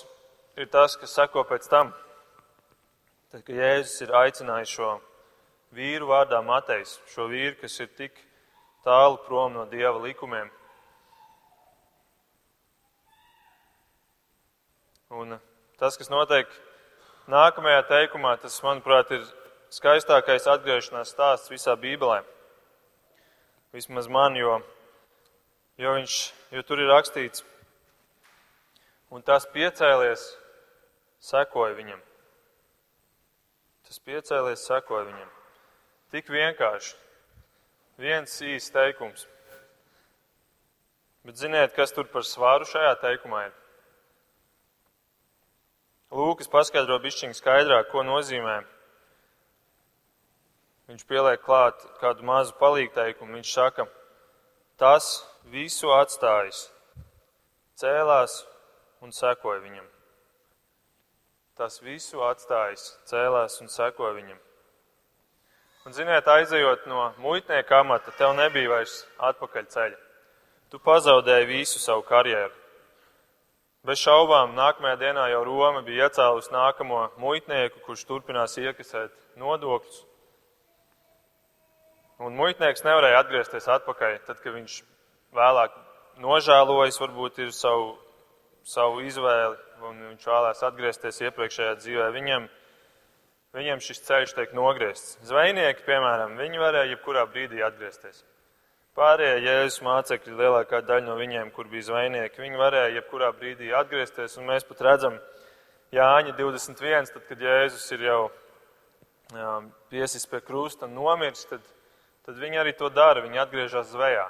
ir 0.56 0.70
tas, 0.72 0.96
kas 0.96 1.14
seko 1.20 1.44
pēc 1.50 1.68
tam. 1.68 1.92
Tad, 3.28 3.44
kad 3.44 3.56
Jēzus 3.60 4.06
ir 4.06 4.16
aicinājis 4.24 4.72
šo 4.80 4.94
vīru 5.76 6.08
vārdā 6.10 6.40
Matejs, 6.48 6.96
šo 7.12 7.28
vīru, 7.28 7.58
kas 7.60 7.76
ir 7.84 7.92
tik 8.00 8.16
tālu 8.88 9.20
prom 9.28 9.52
no 9.60 9.68
Dieva 9.68 10.00
likumiem. 10.00 10.48
Un 15.08 15.38
tas, 15.80 15.96
kas 15.96 16.10
notiek 16.12 16.50
nākamajā 17.32 17.84
teikumā, 17.88 18.34
tas, 18.42 18.58
manuprāt, 18.64 19.12
ir 19.16 19.22
skaistākais 19.72 20.48
atgriešanās 20.52 21.14
stāsts 21.14 21.52
visā 21.52 21.78
Bībelē. 21.80 22.24
Vismaz 23.72 24.10
man, 24.12 24.36
jo, 24.36 24.58
jo, 25.80 25.94
viņš, 25.96 26.18
jo 26.52 26.64
tur 26.68 26.82
ir 26.84 26.92
rakstīts, 26.92 27.46
un 29.12 29.24
tas 29.24 29.48
piecēlies, 29.54 30.26
sekoja 31.24 31.76
viņam. 31.78 32.02
Tas 33.88 34.02
piecēlies, 34.04 34.66
sekoja 34.68 35.06
viņam. 35.08 35.30
Tik 36.12 36.32
vienkārši. 36.32 36.96
Viens 37.98 38.34
īsts 38.44 38.76
teikums. 38.76 39.24
Bet 41.24 41.40
ziniet, 41.40 41.72
kas 41.76 41.96
tur 41.96 42.12
par 42.12 42.28
svaru 42.28 42.68
šajā 42.68 42.92
teikumā 43.00 43.46
ir? 43.48 43.56
Lūkas 46.08 46.48
paskaidro 46.48 46.96
bišķiņu 47.04 47.36
skaidrāk, 47.36 47.90
ko 47.92 48.04
nozīmē. 48.08 48.62
Viņš 50.88 51.04
pieliek 51.04 51.42
klāt 51.44 51.82
kādu 52.00 52.24
mazu 52.24 52.56
palīgteikumu. 52.62 53.36
Viņš 53.36 53.52
saka, 53.52 53.86
tas 54.80 55.26
visu 55.52 55.92
atstājis, 55.92 56.70
cēlās 57.76 58.46
un 59.04 59.12
sekoja 59.12 59.60
viņam. 59.66 59.84
Tas 61.60 61.82
visu 61.84 62.22
atstājis, 62.24 62.86
cēlās 63.10 63.60
un 63.60 63.68
sekoja 63.74 64.14
viņam. 64.16 64.40
Un, 65.88 65.96
ziniet, 65.96 66.28
aizejot 66.28 66.88
no 66.88 67.10
muitnieka 67.24 67.82
amata, 67.82 68.14
tev 68.16 68.34
nebija 68.38 68.70
vairs 68.78 69.02
atpakaļ 69.24 69.68
ceļa. 69.72 70.00
Tu 70.72 70.80
pazaudēji 70.84 71.48
visu 71.52 71.80
savu 71.80 72.04
karjeru. 72.08 72.52
Bez 73.86 74.02
šaubām, 74.02 74.56
nākamajā 74.58 74.98
dienā 75.02 75.28
jau 75.32 75.44
Roma 75.46 75.84
bija 75.86 76.08
iecēlusi 76.08 76.54
nākamo 76.54 77.04
muitnieku, 77.22 77.84
kurš 77.86 78.06
turpinās 78.10 78.58
iekasēt 78.58 79.14
nodokļus. 79.38 80.00
Un 82.26 82.34
muitnieks 82.34 82.82
nevarēja 82.88 83.22
atgriezties 83.22 83.70
atpakaļ, 83.70 84.18
tad, 84.26 84.42
kad 84.42 84.56
viņš 84.56 84.80
vēlāk 85.38 85.76
nožēlojas, 86.24 86.98
varbūt 87.04 87.44
ir 87.46 87.54
savu, 87.54 87.92
savu 88.66 89.04
izvēli, 89.06 89.60
un 89.86 90.02
viņš 90.14 90.26
vēlēs 90.32 90.64
atgriezties 90.72 91.22
iepriekšējā 91.28 91.76
dzīvē. 91.84 92.10
Viņam 92.18 92.50
viņiem 93.58 93.82
šis 93.84 94.04
ceļš 94.06 94.34
tiek 94.38 94.56
nogriezts. 94.58 95.18
Zvejnieki, 95.28 95.86
piemēram, 95.88 96.36
viņi 96.40 96.62
varēja 96.62 96.92
jebkurā 96.94 97.26
brīdī 97.32 97.64
atgriezties. 97.66 98.24
Pārējie 98.98 99.44
Jēzus 99.46 99.84
mācekļi, 99.86 100.34
lielākā 100.40 100.80
daļa 100.82 101.06
no 101.06 101.16
viņiem, 101.20 101.52
kur 101.54 101.68
bija 101.70 101.86
zvejnieki, 101.92 102.42
viņi 102.42 102.58
varēja 102.58 102.96
jebkurā 102.96 103.30
brīdī 103.38 103.70
atgriezties. 103.78 104.40
Mēs 104.42 104.66
pat 104.66 104.82
redzam, 104.88 105.20
Jāņa 105.94 106.34
21, 106.40 107.12
tad, 107.14 107.28
kad 107.30 107.46
Jēzus 107.46 107.86
ir 107.94 108.08
jau 108.08 108.22
piesis 109.94 110.26
pie 110.26 110.42
krusta 110.42 110.90
un 110.90 110.98
nomiris, 110.98 111.46
tad, 111.46 111.62
tad 112.26 112.42
viņi 112.42 112.64
arī 112.64 112.74
to 112.74 112.90
dara. 112.90 113.22
Viņi 113.22 113.44
atgriežas 113.46 113.94
zvejā. 113.94 114.26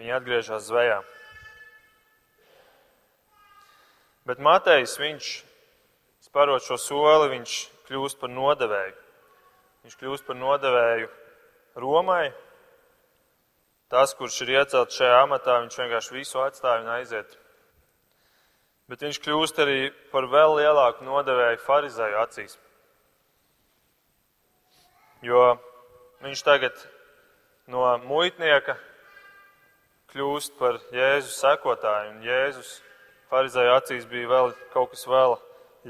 Viņi 0.00 0.16
atgriežas 0.16 0.66
zvejā. 0.72 0.98
Bet 4.24 4.40
Matejs, 4.40 4.96
viņš 4.96 5.32
Sparot 6.24 6.62
šo 6.62 6.76
soli, 6.78 7.30
viņš 7.36 7.52
kļūst 7.88 8.18
par 8.20 8.30
nodevēju. 8.30 8.92
Viņš 9.84 9.96
kļūst 10.00 10.26
par 10.28 10.36
nodevēju 10.40 11.08
Romai. 11.80 12.30
Tas, 13.90 14.12
kurš 14.14 14.44
ir 14.44 14.52
iecelts 14.54 14.94
šajā 15.00 15.16
amatā, 15.24 15.56
viņš 15.64 15.78
vienkārši 15.80 16.14
visu 16.14 16.38
atstāja 16.38 16.84
un 16.84 16.92
aiziet. 16.94 17.32
Bet 18.86 19.02
viņš 19.02 19.18
kļūst 19.24 19.58
arī 19.62 19.78
par 20.12 20.28
vēl 20.30 20.60
lielāku 20.60 21.02
nodevēju 21.06 21.58
farizēju 21.64 22.20
acīs. 22.22 22.54
Jo 25.26 25.58
viņš 26.22 26.42
tagad 26.46 26.78
no 27.66 27.82
muitnieka 28.06 28.78
kļūst 30.14 30.54
par 30.58 30.78
Jēzus 30.94 31.42
sekotāju, 31.42 32.14
un 32.14 32.24
Jēzus 32.26 32.76
farizēju 33.30 33.74
acīs 33.74 34.06
bija 34.10 34.30
vēl 34.30 34.54
kaut 34.70 34.94
kas 34.94 35.02
vēl 35.10 35.34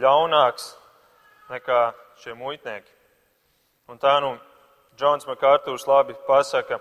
ļaunāks 0.00 0.72
nekā 1.52 1.82
šie 2.24 2.32
muitnieki. 2.32 2.96
Un 3.92 4.00
tā 4.00 4.16
nu 4.24 4.38
Džons 4.96 5.28
Makārtūrs 5.28 5.84
labi 5.88 6.16
pasaka, 6.26 6.80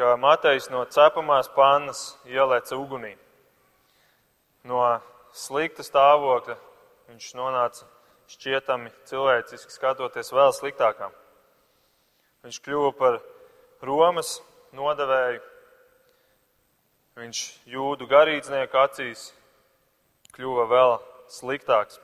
ka 0.00 0.14
Matejs 0.16 0.70
no 0.72 0.80
cepamās 0.88 1.50
pannas 1.52 2.14
ielēca 2.24 2.78
ugunī. 2.80 3.10
No 4.64 4.80
slikta 5.36 5.84
stāvokļa 5.84 6.56
viņš 7.10 7.26
nonāca 7.36 7.84
šķietami 8.32 8.88
cilvēciski 9.10 9.76
skatoties 9.76 10.32
vēl 10.32 10.54
sliktākām. 10.56 11.12
Viņš 12.46 12.62
kļuva 12.64 12.94
par 12.96 13.20
Romas 13.84 14.38
nodevēju, 14.72 15.44
viņš 17.20 17.44
jūdu 17.68 18.08
garīdznieku 18.08 18.80
acīs 18.80 19.28
kļuva 20.32 20.68
vēl 20.72 20.96
sliktāks. 21.28 22.00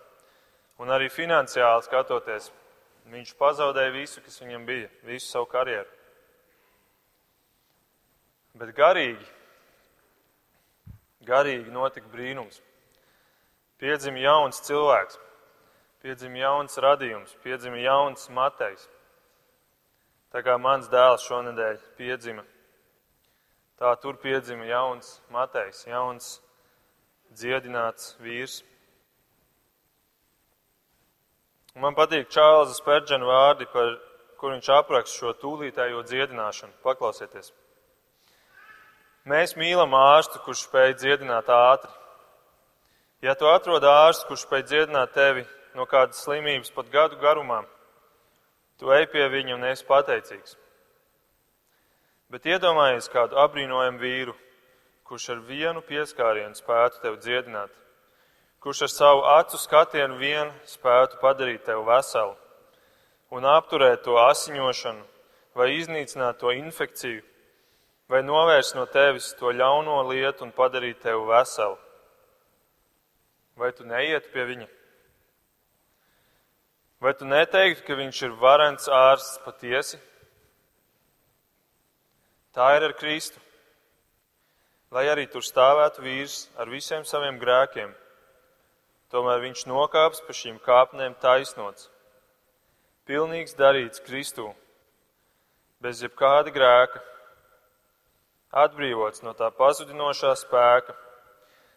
Un 0.85 0.93
arī 0.93 1.09
finansiāli 1.09 1.89
skatoties, 1.89 2.53
viņš 3.09 3.39
pazaudēja 3.41 3.97
visu, 4.03 4.21
kas 4.21 4.43
viņam 4.45 4.69
bija, 4.69 4.93
visu 5.09 5.31
savu 5.31 5.49
karjeru. 5.49 5.96
Bet 8.57 8.71
garīgi, 8.73 9.27
garīgi 11.29 11.73
notika 11.75 12.09
brīnums. 12.09 12.62
Piedzima 13.77 14.23
jauns 14.23 14.62
cilvēks, 14.64 15.19
piedzima 16.01 16.40
jauns 16.40 16.79
radījums, 16.81 17.35
piedzima 17.45 17.83
jauns 17.83 18.31
matejs. 18.33 18.87
Tā 20.33 20.40
kā 20.47 20.55
mans 20.57 20.88
dēls 20.88 21.27
šonadēļ 21.29 21.77
piedzima, 21.99 22.47
tā 23.77 23.92
tur 24.01 24.16
piedzima 24.25 24.64
jauns 24.71 25.19
matejs, 25.37 25.85
jauns 25.90 26.31
dziedināts 27.37 28.14
vīrs. 28.25 28.62
Man 31.77 31.92
patīk 31.92 32.33
Čārlza 32.33 32.73
Spērģena 32.81 33.29
vārdi, 33.29 33.69
par, 33.69 33.99
kur 34.40 34.57
viņš 34.57 34.73
apraksta 34.81 35.21
šo 35.21 35.37
tūlītējo 35.45 36.01
dziedināšanu. 36.09 36.73
Paklausieties! 36.81 37.53
Mēs 39.27 39.57
mīlam 39.59 39.95
ārstu, 39.99 40.39
kurš 40.45 40.67
spēj 40.69 40.95
dziedināt 41.01 41.49
ātri. 41.51 41.91
Ja 43.27 43.35
tu 43.35 43.49
atrod 43.51 43.83
ārstu, 43.83 44.29
kurš 44.29 44.45
spēj 44.47 44.62
dziedināt 44.69 45.15
tevi 45.17 45.47
no 45.75 45.87
kādas 45.91 46.23
slimības 46.23 46.71
pat 46.75 46.93
gadu 46.93 47.19
garumā, 47.19 47.65
tu 48.79 48.93
ej 48.95 49.09
pie 49.11 49.27
viņa 49.33 49.57
un 49.57 49.67
esi 49.73 49.87
pateicīgs. 49.89 50.55
Bet 52.31 52.47
iedomājies 52.47 53.11
kādu 53.11 53.39
apbrīnojamu 53.43 54.03
vīru, 54.03 54.37
kurš 55.07 55.33
ar 55.35 55.43
vienu 55.51 55.83
pieskārienu 55.87 56.55
spētu 56.59 57.03
tevi 57.03 57.21
dziedināt 57.23 57.75
kurš 58.67 58.83
ar 58.83 58.89
savu 58.89 59.21
acu 59.23 59.59
skatienu 59.62 60.17
vien 60.19 60.49
spētu 60.67 61.21
padarīt 61.21 61.62
tevi 61.69 61.85
veselu 61.87 62.33
un 63.31 63.45
apturēt 63.47 64.03
to 64.03 64.17
asiņošanu, 64.19 65.05
vai 65.55 65.69
iznīcināt 65.77 66.41
to 66.41 66.51
infekciju, 66.51 67.23
vai 68.11 68.23
novērst 68.23 68.77
no 68.79 68.87
tevis 68.87 69.33
to 69.40 69.51
ļauno 69.51 69.99
lietu 70.11 70.47
un 70.47 70.55
padarīt 70.55 71.03
tevi 71.03 71.27
veselu. 71.29 71.77
Vai 73.57 73.73
tu 73.73 73.87
neiet 73.88 74.31
pie 74.33 74.45
viņa? 74.45 74.69
Vai 77.01 77.12
tu 77.16 77.29
neteiktu, 77.29 77.85
ka 77.87 77.97
viņš 77.97 78.23
ir 78.29 78.38
varants 78.40 78.88
ārsts 78.88 79.42
patiesi? 79.45 80.01
Tā 82.57 82.73
ir 82.77 82.88
ar 82.88 82.97
Kristu. 82.97 83.40
Lai 84.92 85.05
arī 85.12 85.27
tur 85.29 85.45
stāvētu 85.45 86.05
vīrs 86.05 86.47
ar 86.57 86.71
visiem 86.73 87.05
saviem 87.05 87.40
grēkiem 87.42 87.92
Tomēr 89.12 89.38
viņš 89.45 89.66
nokāps 89.71 90.23
pa 90.27 90.35
šīm 90.35 90.57
kāpnēm 90.64 91.14
taisnots, 91.23 91.87
pilnīgs 93.07 93.55
darīts 93.55 94.03
Kristū, 94.03 94.49
bez 95.81 96.03
jebkāda 96.03 96.51
grēka, 96.51 97.03
atbrīvots 98.53 99.23
no 99.27 99.35
tā 99.35 99.51
pazudinošā 99.55 100.35
spēka, 100.39 100.95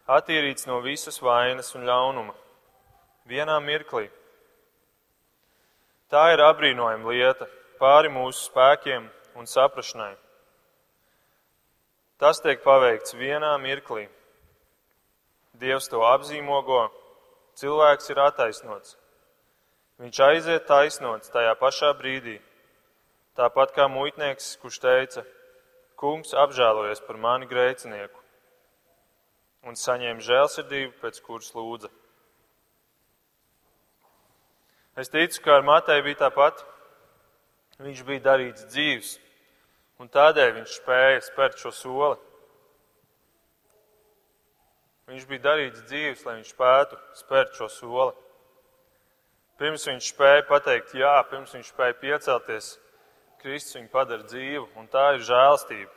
attīrīts 0.10 0.67
no 0.67 0.79
visas 0.82 1.21
vainas 1.21 1.73
un 1.77 1.86
ļaunuma, 1.89 2.34
vienā 3.29 3.60
mirklī. 3.62 4.10
Tā 6.10 6.32
ir 6.34 6.41
apbrīnojama 6.41 7.13
lieta 7.13 7.45
pāri 7.79 8.10
mūsu 8.10 8.49
spēkiem 8.49 9.05
un 9.38 9.45
saprašanai. 9.45 10.15
Tas 12.19 12.41
tiek 12.43 12.63
paveikts 12.63 13.13
vienā 13.15 13.53
mirklī. 13.62 14.08
Dievs 15.60 15.88
to 15.91 16.01
apzīmogo 16.03 16.88
cilvēks 17.60 18.10
ir 18.12 18.19
attaisnots. 18.23 18.97
Viņš 19.99 20.19
aiziet 20.23 20.67
taisnots 20.67 21.32
tajā 21.32 21.53
pašā 21.60 21.91
brīdī, 21.99 22.38
tāpat 23.36 23.73
kā 23.75 23.88
muitnieks, 23.91 24.53
kurš 24.62 24.79
teica, 24.84 25.25
Kungs 25.99 26.31
apžēlojies 26.31 27.01
par 27.03 27.17
mani 27.19 27.47
grēcinieku 27.49 28.21
un 29.67 29.75
saņēma 29.75 30.23
žēlsirdību, 30.23 30.93
pēc 31.01 31.19
kuras 31.25 31.51
lūdza. 31.55 31.89
Es 34.99 35.12
ticu, 35.12 35.41
ka 35.43 35.57
ar 35.59 35.67
Mateju 35.67 36.05
bija 36.07 36.21
tāpat. 36.25 36.63
Viņš 37.79 37.99
bija 38.07 38.23
darīts 38.23 38.65
dzīves, 38.71 39.13
un 40.03 40.09
tādēļ 40.12 40.57
viņš 40.57 40.79
spēja 40.81 41.21
spērt 41.23 41.62
šo 41.62 41.71
soli. 41.75 42.17
Viņš 45.09 45.27
bija 45.29 45.45
darīts 45.45 45.85
dzīves, 45.88 46.25
lai 46.27 46.35
viņš 46.39 46.49
spētu 46.51 46.99
spērt 47.21 47.55
šo 47.55 47.69
soli. 47.71 48.12
Pirms 49.59 49.88
viņš 49.88 50.12
spēja 50.13 50.43
pateikt 50.47 50.91
jā, 50.95 51.15
pirms 51.31 51.55
viņš 51.55 51.71
spēja 51.71 51.95
piecelties, 52.03 52.73
Kristus 53.39 53.78
viņu 53.78 53.89
padara 53.93 54.25
dzīvu, 54.28 54.67
un 54.80 54.89
tā 54.91 55.13
ir 55.15 55.23
žēlastība. 55.28 55.91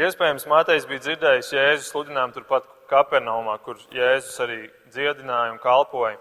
Iespējams, 0.00 0.46
Mātejs 0.46 0.86
bija 0.86 1.02
dzirdējis 1.02 1.54
Jēzus 1.56 1.88
sludinājumu 1.90 2.36
turpat 2.36 2.68
Kapernaumā, 2.90 3.56
kur 3.64 3.80
Jēzus 3.94 4.38
arī 4.44 4.60
dziedināja 4.92 5.54
un 5.54 5.58
kalpoja. 5.62 6.18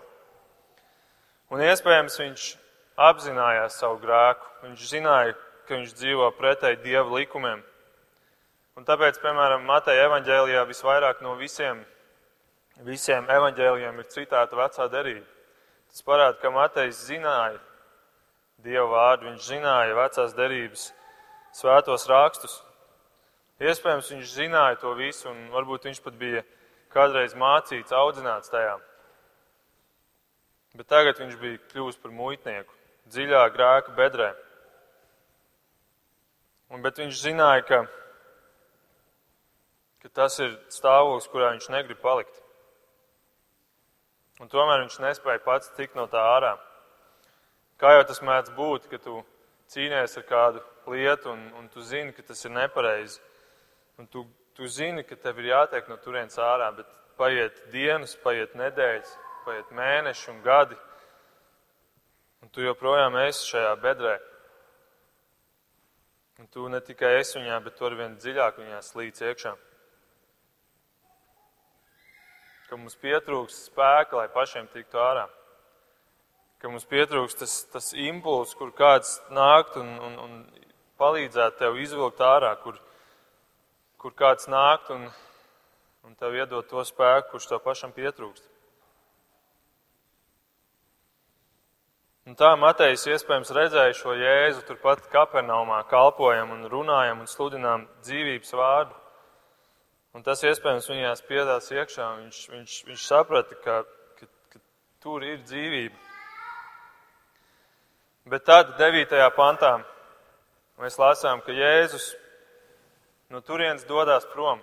Un 1.53 1.61
iespējams, 1.65 2.17
viņš 2.21 2.47
apzinājās 2.99 3.77
savu 3.79 3.99
grēku. 4.01 4.49
Viņš 4.65 4.89
zināja, 4.89 5.37
ka 5.67 5.77
viņš 5.77 5.95
dzīvo 6.01 6.31
pretēji 6.37 6.81
Dieva 6.83 7.07
likumiem. 7.15 7.63
Un 8.77 8.85
tāpēc, 8.87 9.21
piemēram, 9.21 9.65
Mateja 9.67 10.07
evaņģēlijā 10.07 10.65
visvairāk 10.69 11.23
no 11.23 11.35
visiem, 11.39 11.81
visiem 12.87 13.27
evaņģēlijiem 13.29 13.97
ir 13.99 14.11
citāta 14.13 14.55
vecā 14.59 14.87
derība. 14.91 15.25
Tas 15.89 16.05
parāda, 16.05 16.37
ka 16.41 16.51
Matejs 16.53 17.01
zināja 17.09 17.59
Dieva 18.63 18.87
vārdu, 18.91 19.29
viņš 19.29 19.45
zināja 19.47 19.95
vecās 19.95 20.33
derības 20.35 20.89
svētos 21.55 22.07
rakstus. 22.11 22.57
Iespējams, 23.59 24.11
viņš 24.13 24.33
zināja 24.35 24.79
to 24.81 24.91
visu, 24.95 25.29
un 25.31 25.47
varbūt 25.53 25.87
viņš 25.87 26.01
pat 26.03 26.17
bija 26.19 26.43
kādreiz 26.91 27.35
mācīts, 27.35 27.95
audzināts 27.95 28.51
tajā. 28.51 28.77
Bet 30.75 30.87
tagad 30.91 31.19
viņš 31.19 31.39
bija 31.41 31.61
kļuvis 31.71 31.97
par 31.99 32.13
muitnieku, 32.15 32.75
dziļā 33.11 33.41
grēka 33.55 33.95
bedrē. 33.97 34.29
Un, 36.69 36.83
bet 36.85 36.99
viņš 37.01 37.23
zināja, 37.23 37.63
ka, 37.65 37.81
ka 40.03 40.11
tas 40.21 40.37
ir 40.43 40.53
stāvoklis, 40.71 41.27
kurā 41.31 41.55
viņš 41.55 41.71
negrib 41.73 41.99
palikt. 42.03 42.43
Un 44.39 44.51
tomēr 44.51 44.85
viņš 44.85 44.99
nespēja 45.03 45.41
pats 45.43 45.71
tikt 45.75 45.97
no 45.99 46.05
tā 46.11 46.21
ārā. 46.37 46.53
Kā 47.79 47.93
jau 47.95 48.01
tas 48.03 48.19
mēdz 48.19 48.51
būt, 48.57 48.89
ka 48.91 48.97
tu 48.99 49.21
cīnies 49.71 50.17
ar 50.19 50.23
kādu 50.27 50.61
lietu 50.91 51.29
un, 51.31 51.45
un 51.61 51.69
tu 51.71 51.79
zini, 51.79 52.11
ka 52.11 52.25
tas 52.27 52.43
ir 52.43 52.51
nepareizi. 52.51 53.21
Un 54.01 54.07
tu, 54.11 54.25
tu 54.57 54.67
zini, 54.67 55.05
ka 55.07 55.15
tev 55.15 55.39
ir 55.39 55.53
jātiek 55.53 55.87
no 55.87 55.95
turienes 56.03 56.35
ārā, 56.43 56.73
bet 56.75 56.89
paiet 57.19 57.61
dienas, 57.71 58.17
paiet 58.19 58.57
nedēļas, 58.59 59.15
paiet 59.45 59.71
mēneši 59.79 60.27
un 60.33 60.43
gadi. 60.43 60.75
Un 62.43 62.51
tu 62.51 62.67
joprojām 62.67 63.15
esi 63.23 63.47
šajā 63.53 63.71
bedrē. 63.79 64.17
Un 66.39 66.51
tu 66.51 66.67
ne 66.67 66.83
tikai 66.83 67.15
esi 67.21 67.39
viņā, 67.39 67.63
bet 67.63 67.79
tu 67.79 67.87
ar 67.87 67.95
vien 67.95 68.19
dziļāk 68.19 68.59
viņā 68.59 68.83
slīd 68.83 69.23
iekšā. 69.23 69.55
Ka 72.67 72.75
mums 72.75 72.99
pietrūks 72.99 73.67
spēka, 73.71 74.19
lai 74.19 74.31
pašiem 74.35 74.67
tiktu 74.75 74.99
ārā 74.99 75.29
ka 76.59 76.67
mums 76.71 76.85
pietrūks 76.89 77.37
tas, 77.39 77.55
tas 77.71 77.93
impulss, 77.95 78.57
kur 78.59 78.73
kāds 78.75 79.17
nākt 79.31 79.79
un, 79.79 79.89
un, 80.03 80.19
un 80.25 80.37
palīdzētu 80.99 81.61
tev 81.61 81.79
izvilkt 81.79 82.19
ārā, 82.23 82.51
kur, 82.63 82.79
kur 84.01 84.15
kāds 84.19 84.49
nākt 84.51 84.91
un, 84.95 85.07
un 86.07 86.15
tev 86.19 86.35
iedot 86.35 86.67
to 86.67 86.83
spēku, 86.83 87.31
kurš 87.33 87.49
tev 87.53 87.63
pašam 87.63 87.95
pietrūkst. 87.95 88.47
Un 92.29 92.35
tā 92.37 92.51
Matejs 92.61 93.07
iespējams 93.09 93.49
redzēja 93.55 93.93
šo 93.97 94.13
jēzu 94.13 94.61
turpat 94.67 95.07
Kapernaumā, 95.09 95.79
kalpojam 95.89 96.51
un 96.53 96.67
runājam 96.69 97.23
un 97.23 97.31
sludinām 97.31 97.87
dzīvības 98.03 98.53
vārdu. 98.59 98.99
Un 100.13 100.25
tas 100.25 100.43
iespējams 100.45 100.91
viņās 100.91 101.23
piedās 101.25 101.71
iekšā. 101.73 102.11
Viņš, 102.19 102.43
viņš, 102.51 102.75
viņš 102.91 103.07
saprata, 103.07 103.57
ka, 103.63 103.79
ka, 104.19 104.29
ka 104.53 104.61
tur 105.01 105.25
ir 105.25 105.41
dzīvība. 105.41 106.08
Bet 108.29 108.43
tad, 108.45 108.75
9. 108.77 109.15
pantā, 109.33 109.79
mēs 110.77 110.99
lasām, 111.01 111.39
ka 111.41 111.49
Jēzus 111.49 112.11
no 113.33 113.39
turienes 113.41 113.87
dodas 113.89 114.27
prom. 114.29 114.59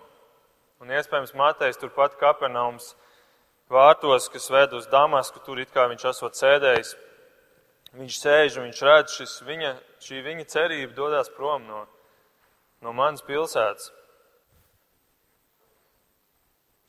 Un 0.78 0.92
iespējams, 0.94 1.32
Matejs 1.34 1.80
turpat 1.80 2.14
Kapernaums 2.20 2.92
vārtos, 3.72 4.28
kas 4.30 4.46
ved 4.54 4.76
uz 4.78 4.86
Damasku, 4.92 5.42
tur 5.42 5.58
it 5.58 5.74
kā 5.74 5.88
viņš 5.90 6.04
esot 6.12 6.38
sēdējis. 6.38 6.92
Viņš 7.98 8.20
sēž 8.20 8.60
un 8.60 8.68
viņš 8.68 8.84
redz, 8.86 9.16
šis 9.16 9.34
viņa, 9.48 9.72
šī 10.06 10.22
viņa 10.28 10.46
cerība 10.52 10.94
dodas 10.94 11.32
prom 11.34 11.66
no, 11.66 11.82
no 12.86 12.94
manas 12.94 13.26
pilsētas. 13.26 13.90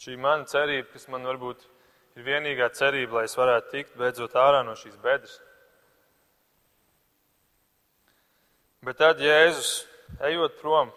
Šī 0.06 0.20
mana 0.22 0.46
cerība, 0.46 0.92
kas 0.94 1.10
man 1.10 1.26
varbūt 1.26 1.66
ir 2.20 2.30
vienīgā 2.30 2.70
cerība, 2.78 3.24
lai 3.24 3.28
es 3.32 3.38
varētu 3.40 3.74
tikt 3.74 3.98
beidzot 3.98 4.38
ārā 4.38 4.62
no 4.68 4.78
šīs 4.78 5.02
bedres. 5.02 5.40
Bet 8.86 9.00
tad 9.02 9.22
Jēzus, 9.22 9.88
ejot 10.30 10.60
prom, 10.62 10.92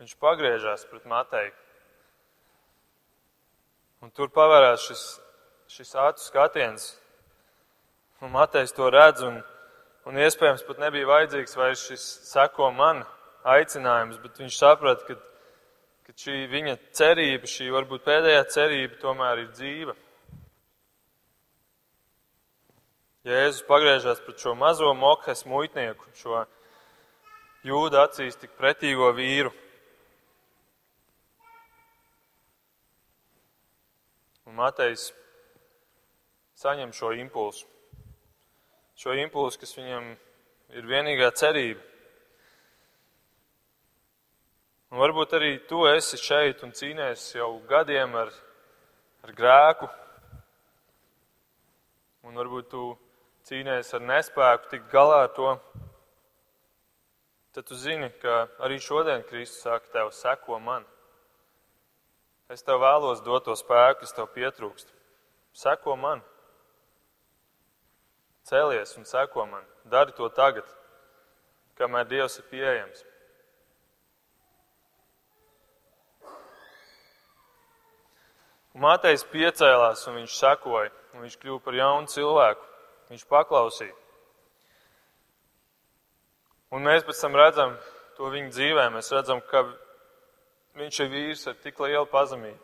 viņš 0.00 0.14
pagriežās 0.20 0.86
pret 0.88 1.04
Mateju. 1.08 1.52
Un 4.04 4.12
tur 4.16 4.30
pavērās 4.32 4.86
šis, 4.86 5.02
šis 5.72 5.92
acu 6.00 6.24
skatiens. 6.24 6.88
Un 8.24 8.32
Matejs 8.32 8.72
to 8.72 8.88
redz, 8.92 9.20
un, 9.26 9.36
un 10.08 10.22
iespējams 10.22 10.64
pat 10.64 10.80
nebija 10.80 11.08
vajadzīgs 11.10 11.56
vairs 11.60 11.84
šis 11.90 12.08
seko 12.30 12.70
man 12.72 13.04
aicinājums, 13.44 14.16
bet 14.22 14.40
viņš 14.40 14.56
saprata, 14.56 15.04
ka, 15.10 15.18
ka 16.08 16.16
šī 16.24 16.46
viņa 16.52 16.78
cerība, 16.96 17.50
šī 17.50 17.68
varbūt 17.74 18.08
pēdējā 18.08 18.42
cerība 18.56 19.00
tomēr 19.02 19.44
ir 19.44 19.52
dzīva. 19.52 19.96
Jēzus 23.26 23.64
pagriežās 23.66 24.20
pret 24.22 24.38
šo 24.38 24.52
mazo 24.54 24.92
mokhes 24.94 25.40
muitnieku, 25.50 26.04
šo 26.14 26.44
jūda 27.66 28.04
acīs 28.06 28.36
tik 28.38 28.52
pretīgo 28.54 29.08
vīru. 29.16 29.50
Un 34.46 34.54
Matejs 34.54 35.08
saņem 36.54 36.92
šo 36.94 37.10
impulsu. 37.18 37.66
Šo 38.94 39.16
impulsu, 39.18 39.58
kas 39.58 39.74
viņam 39.74 40.06
ir 40.78 40.86
vienīgā 40.86 41.32
cerība. 41.34 41.82
Un 44.94 45.02
varbūt 45.02 45.34
arī 45.34 45.50
tu 45.66 45.80
esi 45.90 46.20
šeit 46.22 46.62
un 46.62 46.70
cīnies 46.70 47.26
jau 47.34 47.50
gadiem 47.66 48.14
ar, 48.22 48.30
ar 49.26 49.34
grēku. 49.42 49.90
Un 52.30 52.38
varbūt 52.38 52.70
tu 52.70 52.84
cīnies 53.46 53.92
ar 53.94 54.02
nespēku 54.02 54.70
tikt 54.72 54.90
galā 54.90 55.22
ar 55.26 55.32
to, 55.36 55.54
tad 57.54 57.66
tu 57.68 57.78
zini, 57.78 58.10
ka 58.22 58.46
arī 58.66 58.80
šodien 58.82 59.24
Kristus 59.28 59.62
saka, 59.62 59.86
tev 59.92 60.10
seko 60.12 60.58
man. 60.60 60.86
Es 62.50 62.62
tev 62.66 62.82
vēlos 62.82 63.22
dot 63.26 63.46
to 63.46 63.54
spēku, 63.58 64.02
kas 64.02 64.14
tev 64.14 64.28
pietrūkst. 64.34 64.90
Seko 65.56 65.96
man. 65.98 66.22
Cēlies 68.46 68.92
un 68.98 69.06
seko 69.08 69.46
man. 69.50 69.64
Dari 69.90 70.14
to 70.14 70.28
tagad, 70.34 70.66
kamēr 71.78 72.06
Dievs 72.10 72.38
ir 72.38 72.46
pieejams. 72.50 73.02
Mātejs 78.76 79.24
piecēlās 79.32 80.02
un 80.10 80.20
viņš 80.20 80.32
sekoja, 80.36 80.90
un 81.14 81.24
viņš 81.24 81.38
kļuva 81.40 81.62
par 81.64 81.78
jaunu 81.78 82.10
cilvēku. 82.12 82.75
Viņš 83.10 83.24
paklausīja. 83.30 83.94
Un 86.74 86.82
mēs 86.82 87.04
pēc 87.06 87.20
tam 87.22 87.36
redzam 87.38 87.74
to 88.16 88.30
viņa 88.32 88.50
dzīvē. 88.54 88.86
Mēs 88.94 89.12
redzam, 89.14 89.42
ka 89.50 89.62
viņš 90.76 91.02
ir 91.04 91.12
vīrs 91.12 91.46
ar 91.50 91.58
tik 91.62 91.78
lielu 91.80 92.06
pazemību. 92.10 92.62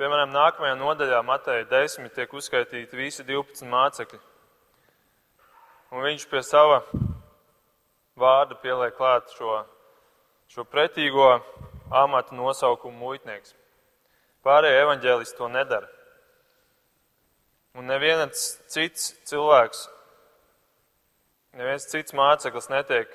Piemēram, 0.00 0.32
nākamajā 0.34 0.76
nodaļā, 0.80 1.18
Mateja 1.26 1.66
10, 1.68 2.08
tiek 2.16 2.32
uzskaitīti 2.34 2.96
visi 2.96 3.26
12 3.28 3.68
mācekļi. 3.70 4.20
Un 5.92 6.06
viņš 6.06 6.24
pie 6.30 6.40
sava 6.46 6.80
vārda 8.18 8.56
pieliek 8.62 8.96
klāt 8.96 9.28
šo, 9.36 9.60
šo 10.48 10.64
pretīgo 10.64 11.28
amatu 11.92 12.38
nosaukumu 12.38 12.96
muitnieks. 12.98 13.52
Pārējie 14.42 14.80
evaņģēlisti 14.86 15.38
to 15.38 15.50
nedara. 15.52 15.90
Un 17.72 17.88
neviens 17.88 18.40
cits 18.68 19.12
cilvēks, 19.28 19.86
neviens 21.56 21.86
cits 21.88 22.12
māceklis 22.12 22.68
netiek 22.68 23.14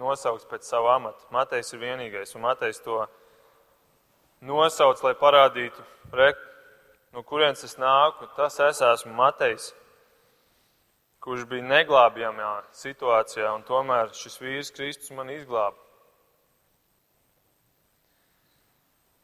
nosaukts 0.00 0.48
pēc 0.48 0.64
sava 0.64 0.94
amata. 0.96 1.26
Matejs 1.34 1.74
ir 1.74 1.82
vienīgais, 1.82 2.32
un 2.36 2.46
Matejs 2.46 2.80
to 2.84 3.02
nosauc, 4.48 5.02
lai 5.04 5.12
parādītu, 5.20 5.84
re, 6.16 6.32
no 7.12 7.20
kurienes 7.22 7.64
es 7.68 7.76
nāku. 7.76 8.30
Tas 8.38 8.56
es 8.64 8.80
esmu 8.80 9.12
Matejs, 9.18 9.74
kurš 11.22 11.44
bija 11.50 11.68
neglābjamā 11.68 12.54
situācijā, 12.80 13.52
un 13.52 13.68
tomēr 13.68 14.10
šis 14.16 14.40
vīrs 14.40 14.72
Kristus 14.74 15.12
man 15.12 15.30
izglāba. 15.36 15.76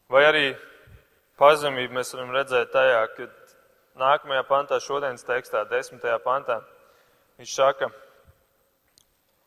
Vai 0.09 0.23
arī 0.25 0.45
pazemību 1.41 1.99
mēs 1.99 2.13
varam 2.13 2.31
redzēt 2.37 2.71
tajā, 2.73 3.01
ka 3.17 3.27
nākamajā 3.97 4.43
pantā, 4.47 4.79
šodienas 4.83 5.25
tekstā, 5.25 5.63
desmitajā 5.69 6.19
pantā, 6.23 6.59
viņš 7.39 7.55
saka, 7.55 7.89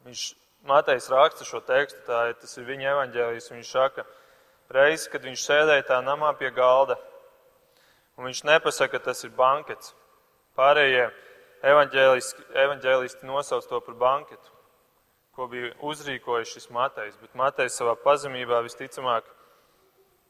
viņš 0.06 0.30
Matejs 0.62 1.08
raksta 1.10 1.44
šo 1.44 1.58
tekstu, 1.66 1.98
tā 2.06 2.28
ir, 2.30 2.36
tas 2.38 2.52
ir 2.54 2.66
viņa 2.68 2.90
evaņģēlijs, 2.92 3.50
viņš 3.50 3.70
saka, 3.70 4.04
reizi, 4.70 5.08
kad 5.10 5.24
viņš 5.26 5.42
sēdēja 5.42 5.88
tā 5.88 5.98
namā 6.06 6.30
pie 6.38 6.52
galda, 6.54 6.94
un 8.16 8.28
viņš 8.28 8.44
nepasaka, 8.46 8.98
ka 8.98 9.10
tas 9.10 9.24
ir 9.26 9.32
bankets. 9.34 9.90
Pārējie 10.54 11.08
evaņģēlisti, 11.66 13.26
nosauc 13.26 13.66
to 13.66 13.80
par 13.82 13.98
banketu, 13.98 14.52
ko 15.34 15.48
bija 15.50 15.72
uzrīkojis 15.82 16.54
šis 16.54 16.70
Matejs, 16.70 17.18
bet 17.18 17.34
Matejs 17.38 17.78
savā 17.80 17.96
pazemībā 17.98 18.60
visticamāk 18.66 19.26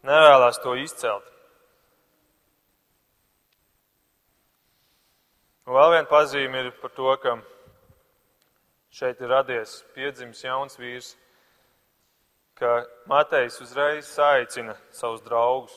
nevēlas 0.07 0.61
to 0.63 0.77
izcelt. 0.79 1.32
Un 5.63 5.77
vēl 5.77 5.93
viena 5.93 6.09
pazīme 6.11 6.59
ir 6.59 6.73
par 6.81 6.91
to, 6.91 7.13
ka 7.23 7.37
šeit 8.91 9.21
ir 9.23 9.31
radies 9.31 9.77
piedzimis 9.95 10.41
jauns 10.43 10.75
vīrs, 10.75 11.13
ka 12.59 12.81
Matejs 13.07 13.61
uzreiz 13.63 14.09
saicina 14.11 14.75
savus 14.91 15.23
draugus. 15.23 15.77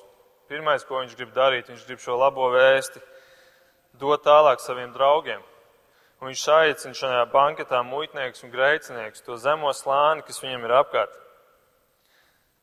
Pirmais, 0.50 0.82
ko 0.86 1.04
viņš 1.04 1.14
grib 1.18 1.36
darīt, 1.38 1.70
viņš 1.70 1.86
grib 1.86 2.02
šo 2.02 2.18
labo 2.18 2.50
vēsti 2.54 3.02
dot 4.02 4.26
tālāk 4.26 4.62
saviem 4.62 4.90
draugiem. 4.94 5.46
Un 6.18 6.32
viņš 6.32 6.42
saicina 6.48 6.98
šajā 6.98 7.22
banketā 7.30 7.84
muitniekus 7.86 8.42
un 8.42 8.54
grēcinieks, 8.54 9.22
to 9.22 9.38
zemo 9.38 9.70
slāni, 9.74 10.26
kas 10.26 10.42
viņam 10.42 10.66
ir 10.66 10.76
apkārt. 10.82 11.14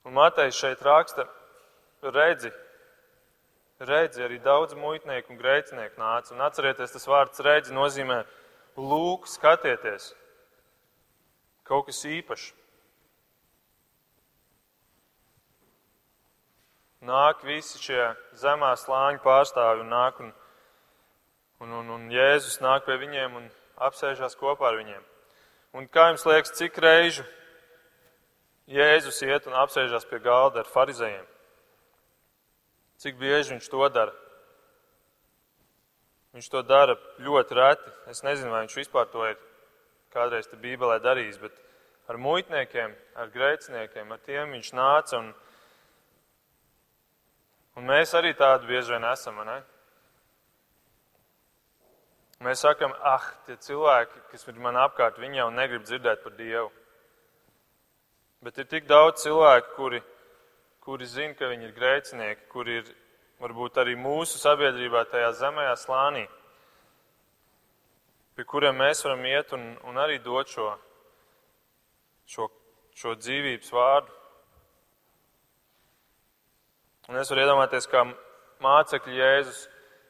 Un 0.03 0.19
Matejs 0.19 0.59
šeit 0.59 0.83
raksta, 0.83 1.29
redzi, 2.03 2.51
redzi, 3.89 4.23
arī 4.25 4.39
daudz 4.43 4.75
muitnieku 4.79 5.33
un 5.33 5.39
grēcinieku 5.41 6.01
nāca. 6.01 6.35
Un 6.35 6.43
atcerieties, 6.47 6.95
tas 6.95 7.07
vārds 7.09 7.43
redzi 7.45 7.75
nozīmē 7.75 8.23
lūk, 8.77 9.29
skatieties. 9.31 10.13
Kaut 11.69 11.87
kas 11.89 12.03
īpašs. 12.09 12.51
Nāk 17.03 17.43
visi 17.43 17.81
šie 17.83 18.13
zemā 18.39 18.77
slāņa 18.79 19.19
pārstāvi 19.25 19.83
un 19.83 19.89
nāk 19.91 20.21
un, 20.23 20.29
un, 21.65 21.73
un, 21.81 21.89
un 21.97 22.05
Jēzus 22.15 22.61
nāk 22.63 22.87
pie 22.87 22.95
viņiem 23.01 23.41
un 23.41 23.49
apsēžās 23.83 24.39
kopā 24.39 24.69
ar 24.71 24.79
viņiem. 24.79 25.03
Un 25.75 25.89
kā 25.91 26.13
jums 26.13 26.27
liekas, 26.29 26.55
cik 26.55 26.79
reižu 26.79 27.27
Jēzus 28.71 29.19
iet 29.27 29.49
un 29.51 29.59
apsēžās 29.65 30.07
pie 30.07 30.23
galda 30.23 30.63
ar 30.63 30.71
farizējiem? 30.71 31.27
Cik 33.03 33.17
bieži 33.19 33.57
viņš 33.57 33.67
to 33.67 33.87
dara? 33.91 34.13
Viņš 36.37 36.49
to 36.53 36.61
dara 36.63 36.95
ļoti 37.19 37.57
reti. 37.59 37.91
Es 38.13 38.23
nezinu, 38.23 38.53
vai 38.53 38.61
viņš 38.63 38.77
vispār 38.79 39.09
to 39.11 39.25
ir 39.27 39.41
kādreiz 40.15 40.47
Bībelē 40.53 41.01
darījis, 41.03 41.41
bet 41.43 41.57
ar 42.07 42.21
muitniekiem, 42.21 42.95
ar 43.19 43.33
grēciniekiem, 43.35 44.13
ar 44.13 44.23
tiem 44.23 44.55
viņš 44.55 44.71
nāca. 44.79 45.19
Un, 45.19 45.33
un 47.77 47.91
mēs 47.91 48.15
arī 48.15 48.37
tādi 48.39 48.71
bieži 48.71 48.95
vien 48.95 49.09
esam. 49.11 49.43
Ne? 49.51 49.59
Mēs 52.47 52.63
sakam, 52.63 52.95
ah, 53.03 53.27
tie 53.49 53.59
cilvēki, 53.67 54.25
kas 54.31 54.47
ir 54.47 54.63
man 54.63 54.79
apkārt, 54.79 55.19
viņi 55.19 55.43
jau 55.43 55.51
negrib 55.51 55.91
dzirdēt 55.91 56.23
par 56.23 56.39
Dievu. 56.39 56.71
Bet 58.43 58.63
ir 58.63 58.71
tik 58.71 58.87
daudz 58.87 59.27
cilvēku, 59.27 59.75
kuri 59.75 60.03
kuri 60.83 61.07
zina, 61.07 61.35
ka 61.39 61.47
viņi 61.47 61.69
ir 61.69 61.75
grēcinieki, 61.77 62.49
kuri 62.51 62.81
ir 62.81 62.89
varbūt 63.43 63.79
arī 63.79 63.95
mūsu 63.99 64.41
sabiedrībā 64.41 65.05
tajā 65.11 65.29
zemējā 65.39 65.75
slānī, 65.79 66.23
pie 68.35 68.47
kuriem 68.49 68.81
mēs 68.83 69.05
varam 69.07 69.23
iet 69.31 69.53
un, 69.55 69.69
un 69.87 70.01
arī 70.03 70.19
dot 70.23 70.51
šo, 70.51 70.73
šo, 72.27 72.49
šo 72.99 73.15
dzīvības 73.21 73.71
vārdu. 73.75 74.19
Un 77.11 77.19
es 77.21 77.31
varu 77.31 77.45
iedomāties, 77.45 77.87
kā 77.91 78.03
mācekļi 78.63 79.19
Jēzus, 79.19 79.63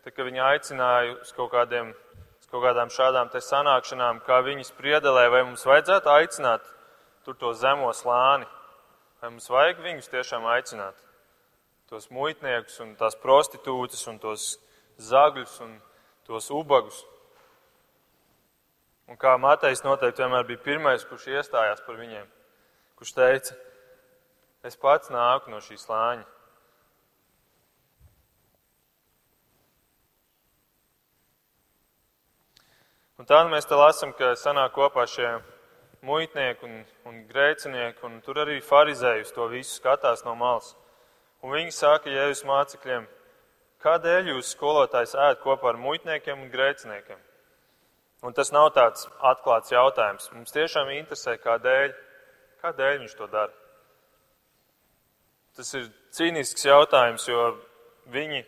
tad, 0.04 0.14
kad 0.16 0.28
viņi 0.28 0.42
aicināja 0.44 1.18
uz 1.18 1.32
kaut, 1.36 1.50
kādiem, 1.52 1.92
uz 2.40 2.48
kaut 2.48 2.64
kādām 2.64 2.92
šādām 2.92 3.32
te 3.32 3.44
sanākšanām, 3.44 4.24
kā 4.24 4.40
viņi 4.44 4.68
spriedelē, 4.68 5.28
vai 5.32 5.44
mums 5.48 5.64
vajadzētu 5.68 6.12
aicināt 6.16 6.68
tur 7.24 7.36
to 7.40 7.52
zemo 7.56 7.92
slāni. 7.96 8.48
Vai 9.22 9.28
mums 9.30 9.44
vajag 9.46 9.78
viņus 9.78 10.08
tiešām 10.10 10.48
aicināt? 10.50 10.96
Tos 11.86 12.08
muitniekus 12.10 12.80
un 12.82 12.96
tās 12.98 13.14
prostitūtas 13.22 14.00
un 14.10 14.16
tos 14.18 14.46
zagļus 14.98 15.60
un 15.62 15.76
tos 16.26 16.48
ubagus. 16.50 17.04
Un 19.06 19.20
kā 19.22 19.36
Matejs 19.38 19.84
noteikti 19.86 20.24
vienmēr 20.24 20.48
bija 20.48 20.64
pirmais, 20.64 21.06
kurš 21.06 21.28
iestājās 21.36 21.84
par 21.86 22.00
viņiem, 22.02 22.26
kurš 22.98 23.14
teica, 23.14 23.54
es 24.66 24.74
pats 24.74 25.14
nāku 25.14 25.54
no 25.54 25.62
šī 25.62 25.78
slāņa. 25.78 26.26
Un 33.22 33.30
tā 33.30 33.44
nu 33.46 33.54
mēs 33.54 33.70
te 33.70 33.78
lasām, 33.78 34.10
ka 34.18 34.34
sanāk 34.34 34.74
kopā 34.74 35.06
šie 35.06 35.36
muitnieki 36.06 36.66
un, 36.66 36.78
un 37.08 37.18
grēcinieki, 37.30 38.02
un 38.06 38.20
tur 38.26 38.42
arī 38.44 38.60
farizēji 38.64 39.26
uz 39.26 39.34
to 39.34 39.48
visu 39.50 39.76
skatās 39.78 40.24
no 40.26 40.34
malas. 40.38 40.74
Un 41.42 41.54
viņi 41.54 41.74
saka 41.74 42.10
Jēzus 42.10 42.44
mācekļiem, 42.46 43.08
kādēļ 43.82 44.32
jūs 44.34 44.52
skolotājs 44.54 45.16
ēd 45.18 45.40
kopā 45.42 45.72
ar 45.72 45.80
muitniekiem 45.82 46.44
un 46.44 46.50
grēciniekiem? 46.52 47.18
Un 48.22 48.34
tas 48.34 48.52
nav 48.54 48.68
tāds 48.76 49.08
atklāts 49.32 49.72
jautājums. 49.74 50.28
Mums 50.34 50.54
tiešām 50.54 50.92
interesē, 50.94 51.34
kādēļ, 51.42 51.94
kādēļ 52.62 53.00
viņš 53.00 53.16
to 53.18 53.26
dara. 53.32 53.50
Tas 55.58 55.74
ir 55.74 55.88
cīnisks 56.14 56.64
jautājums, 56.64 57.26
jo 57.28 57.50
viņi 58.14 58.44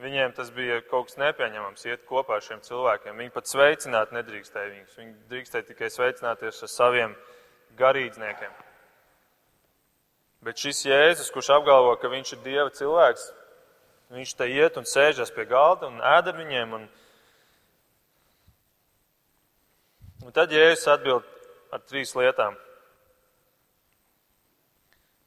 Viņiem 0.00 0.32
tas 0.32 0.48
bija 0.54 0.78
kaut 0.88 1.10
kas 1.10 1.18
nepieņemams, 1.20 1.82
iet 1.84 2.06
kopā 2.08 2.38
ar 2.38 2.44
šiem 2.44 2.62
cilvēkiem. 2.64 3.18
Viņi 3.20 3.32
pat 3.34 3.50
sveicināt 3.50 4.14
nedrīkstēja 4.16 4.70
viņus. 4.70 4.94
Viņi 4.96 5.10
drīkstēja 5.28 5.66
tikai 5.68 5.90
sveicināties 5.92 6.62
ar 6.64 6.70
saviem 6.72 7.16
garīdzniekiem. 7.76 8.54
Bet 10.40 10.62
šis 10.62 10.86
Jēzus, 10.86 11.28
kurš 11.34 11.50
apgalvo, 11.58 11.92
ka 12.00 12.08
viņš 12.08 12.32
ir 12.32 12.40
Dieva 12.46 12.72
cilvēks, 12.72 13.26
viņš 14.16 14.32
te 14.38 14.48
iet 14.48 14.80
un 14.80 14.88
sēžas 14.88 15.34
pie 15.36 15.44
galda 15.50 15.90
un 15.90 16.00
ēd 16.00 16.32
ar 16.32 16.38
viņiem. 16.38 16.72
Un, 16.78 16.88
un 20.24 20.32
tad 20.32 20.56
Jēzus 20.56 20.88
atbild 20.94 21.28
ar 21.76 21.84
trīs 21.84 22.16
lietām. 22.16 22.56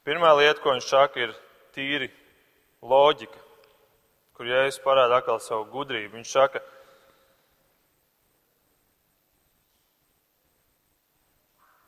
Pirmā 0.04 0.34
lieta, 0.42 0.58
ko 0.66 0.74
viņš 0.74 0.90
saka, 0.90 1.30
ir 1.30 1.38
tīri 1.78 2.10
loģika 2.82 3.43
kur 4.44 4.52
Jēzus 4.52 4.82
parāda 4.84 5.22
atkal 5.22 5.40
savu 5.40 5.70
gudrību. 5.72 6.18
Viņš 6.18 6.32
saka, 6.36 6.60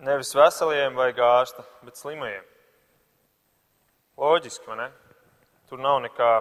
nevis 0.07 0.31
veseliem 0.31 0.95
vajag 0.95 1.19
ārsta, 1.19 1.65
bet 1.83 1.99
slimajiem. 1.99 2.47
Loģiski, 4.15 4.69
vai 4.71 4.77
ne? 4.85 4.87
Tur 5.67 5.83
nav 5.83 5.99
nekā 6.05 6.31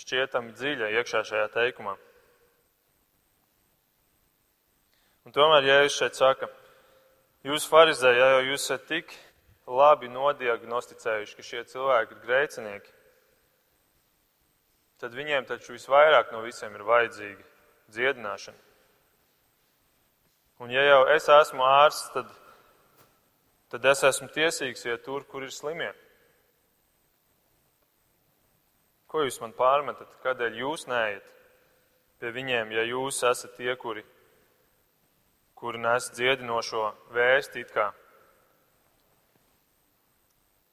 šķietami 0.00 0.56
dziļa 0.56 0.90
iekšā 0.96 1.24
šajā 1.28 1.52
teikumā. 1.52 1.98
Un 5.28 5.36
tomēr 5.36 5.68
Jēzus 5.68 6.00
šeit 6.00 6.16
saka, 6.16 6.48
jūs 7.44 7.68
farizēji, 7.68 8.24
ja 8.24 8.34
jau 8.38 8.44
jūs 8.54 8.70
esat 8.70 8.88
tik 8.88 9.12
labi 9.68 10.08
nodiagnosticējuši, 10.08 11.36
ka 11.36 11.44
šie 11.44 11.66
cilvēki 11.74 12.16
ir 12.16 12.24
grēcinieki, 12.24 12.95
tad 15.00 15.14
viņiem 15.16 15.46
taču 15.48 15.74
visvairāk 15.76 16.32
no 16.32 16.40
visiem 16.44 16.74
ir 16.76 16.84
vajadzīga 16.86 17.44
dziedināšana. 17.92 18.62
Un 20.64 20.72
ja 20.72 20.82
jau 20.86 21.02
es 21.12 21.28
esmu 21.28 21.64
ārsts, 21.68 22.08
tad, 22.14 22.30
tad 23.72 23.84
es 23.92 24.02
esmu 24.08 24.30
tiesīgs 24.32 24.86
iet 24.88 25.04
tur, 25.04 25.26
kur 25.28 25.44
ir 25.44 25.52
slimie. 25.52 25.92
Ko 29.06 29.22
jūs 29.24 29.36
man 29.42 29.52
pārmetat? 29.56 30.16
Kādēļ 30.24 30.56
jūs 30.62 30.86
neejat 30.88 31.28
pie 32.20 32.32
viņiem, 32.32 32.72
ja 32.72 32.86
jūs 32.88 33.20
esat 33.28 33.52
tie, 33.60 33.74
kuri, 33.76 34.02
kuri 35.54 35.82
nes 35.84 36.08
dziedinošo 36.16 36.88
vēsti 37.12 37.62
it 37.62 37.76
kā? 37.76 37.90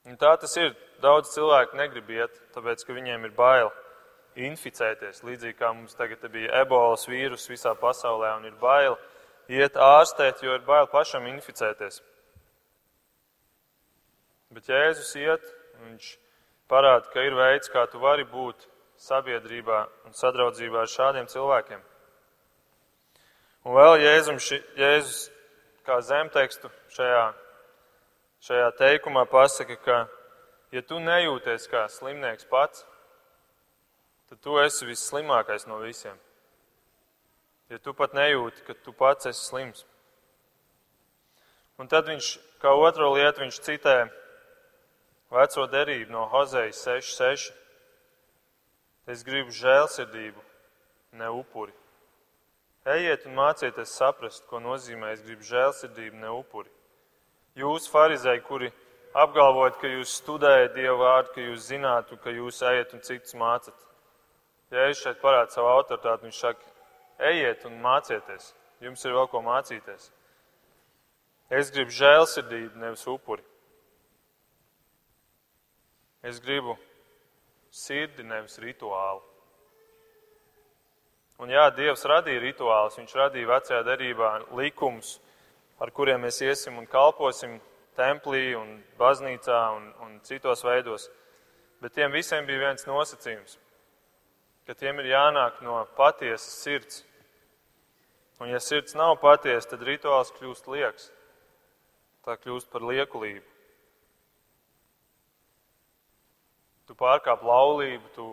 Un 0.08 0.20
tā 0.20 0.34
tas 0.40 0.56
ir. 0.60 0.74
Daudz 1.04 1.34
cilvēku 1.34 1.76
negrib 1.76 2.08
iet, 2.16 2.38
tāpēc, 2.56 2.86
ka 2.88 2.96
viņiem 2.96 3.26
ir 3.28 3.34
bail 3.36 3.74
inficēties. 4.36 5.24
Līdzīgi 5.26 5.58
kā 5.60 5.72
mums 5.74 5.96
tagad 5.98 6.24
bija 6.32 6.64
ebolas 6.64 7.06
vīrus 7.10 7.46
visā 7.50 7.76
pasaulē 7.80 8.34
un 8.38 8.48
ir 8.50 8.58
bail 8.62 8.98
iet 9.52 9.78
ārstēt, 9.78 10.44
jo 10.44 10.56
ir 10.56 10.66
bail 10.68 10.88
pašam 10.92 11.28
inficēties. 11.30 12.02
Bet 14.54 14.70
Jēzus 14.70 15.16
iet, 15.18 15.46
viņš 15.82 16.10
parāda, 16.70 17.10
ka 17.14 17.24
ir 17.26 17.36
veids, 17.38 17.72
kā 17.74 17.88
tu 17.90 18.02
vari 18.02 18.26
būt 18.30 18.68
sabiedrībā 19.02 19.80
un 20.08 20.16
sadraudzībā 20.16 20.84
ar 20.84 20.92
šādiem 20.92 21.30
cilvēkiem. 21.32 21.82
Un 23.64 23.78
vēl 23.78 23.98
Jēzus, 24.04 24.52
Jēzus 24.78 25.22
kā 25.88 26.00
zemtekstu 26.06 26.70
šajā, 26.96 27.24
šajā 28.44 28.70
teikumā 28.80 29.26
pasaka, 29.32 29.78
ka, 29.84 29.98
ja 30.72 30.84
tu 30.86 31.00
nejūties 31.02 31.68
kā 31.72 31.86
slimnieks 31.92 32.48
pats, 32.52 32.86
tad 34.34 34.42
tu 34.42 34.58
esi 34.58 34.86
visslimākais 34.90 35.68
no 35.70 35.78
visiem. 35.78 36.18
Ja 37.70 37.78
tu 37.78 37.94
pat 37.94 38.16
nejūti, 38.18 38.64
ka 38.66 38.74
tu 38.74 38.90
pats 38.90 39.28
esi 39.30 39.44
slims. 39.46 39.84
Un 41.78 41.86
tad 41.86 42.10
viņš, 42.10 42.30
kā 42.58 42.72
otro 42.74 43.12
lietu, 43.14 43.44
viņš 43.44 43.60
citē 43.62 43.94
veco 45.30 45.68
derību 45.70 46.16
no 46.16 46.26
Hozejas 46.34 46.82
6.6. 46.82 47.54
Es 49.14 49.22
gribu 49.22 49.54
žēlsirdību, 49.54 50.42
ne 51.22 51.30
upuri. 51.30 51.78
Ejiet 52.90 53.30
un 53.30 53.38
mācieties 53.38 53.94
saprast, 53.94 54.48
ko 54.50 54.58
nozīmē 54.58 55.14
es 55.14 55.22
gribu 55.22 55.46
žēlsirdību, 55.46 56.18
ne 56.26 56.34
upuri. 56.34 56.74
Jūs, 57.54 57.86
farizēji, 57.86 58.48
kuri 58.50 58.74
apgalvojat, 59.14 59.78
ka 59.78 59.94
jūs 59.94 60.18
studējat 60.24 60.74
Dievu 60.74 61.04
vārdu, 61.06 61.36
ka 61.36 61.50
jūs 61.52 61.70
zinātu, 61.70 62.18
ka 62.18 62.34
jūs 62.34 62.66
ejat 62.66 62.98
un 62.98 63.06
citus 63.06 63.38
mācat. 63.38 63.93
Es 64.74 65.02
šeit 65.04 65.20
parādu 65.22 65.54
savu 65.54 65.70
autoritāti, 65.70 66.26
viņš 66.26 66.38
saka, 66.42 66.72
ejiet 67.30 67.66
un 67.70 67.76
mācieties. 67.84 68.54
Jums 68.82 69.06
ir 69.06 69.14
vēl 69.14 69.28
ko 69.30 69.42
mācīties. 69.46 70.10
Es 71.54 71.70
gribu 71.72 71.94
žēlsirdību, 71.94 72.80
nevis 72.82 73.04
upuri. 73.08 73.44
Es 76.26 76.40
gribu 76.42 76.74
sirdi, 77.70 78.26
nevis 78.26 78.58
rituālu. 78.64 79.22
Un 81.44 81.52
jā, 81.52 81.68
Dievs 81.76 82.06
radīja 82.08 82.42
rituālus, 82.42 82.98
Viņš 82.98 83.16
radīja 83.20 83.50
vecajā 83.50 83.82
derībā 83.86 84.30
likumus, 84.58 85.18
ar 85.82 85.92
kuriem 85.92 86.24
mēs 86.24 86.40
iesim 86.46 86.78
un 86.80 86.88
kalposim 86.88 87.60
templī 87.98 88.54
un 88.58 88.78
baznīcā 88.98 89.60
un, 89.76 89.90
un 90.06 90.20
citos 90.26 90.64
veidos. 90.66 91.10
Bet 91.82 91.98
tiem 91.98 92.14
visiem 92.14 92.46
bija 92.48 92.70
viens 92.70 92.88
nosacījums, 92.88 93.58
ka 94.68 94.76
tiem 94.78 95.00
ir 95.04 95.14
jānāk 95.14 95.62
no 95.66 95.82
patiesas 95.98 96.60
sirds. 96.64 97.02
Un 98.42 98.52
ja 98.52 98.60
sirds 98.60 98.96
nav 98.98 99.16
patiesa, 99.22 99.74
tad 99.74 99.84
rituāls 99.88 100.34
kļūst 100.36 100.70
lieks. 100.72 101.10
Tā 102.24 102.36
kļūst 102.40 102.72
par 102.72 102.84
liekulību. 102.84 103.54
tu 106.88 106.96
pārkāp 107.00 107.44
laulību, 107.48 108.10
tu, 108.16 108.26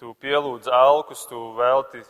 tu 0.00 0.14
pielūdz 0.22 0.70
alkus, 0.74 1.22
tu 1.30 1.38
velti 1.58 2.02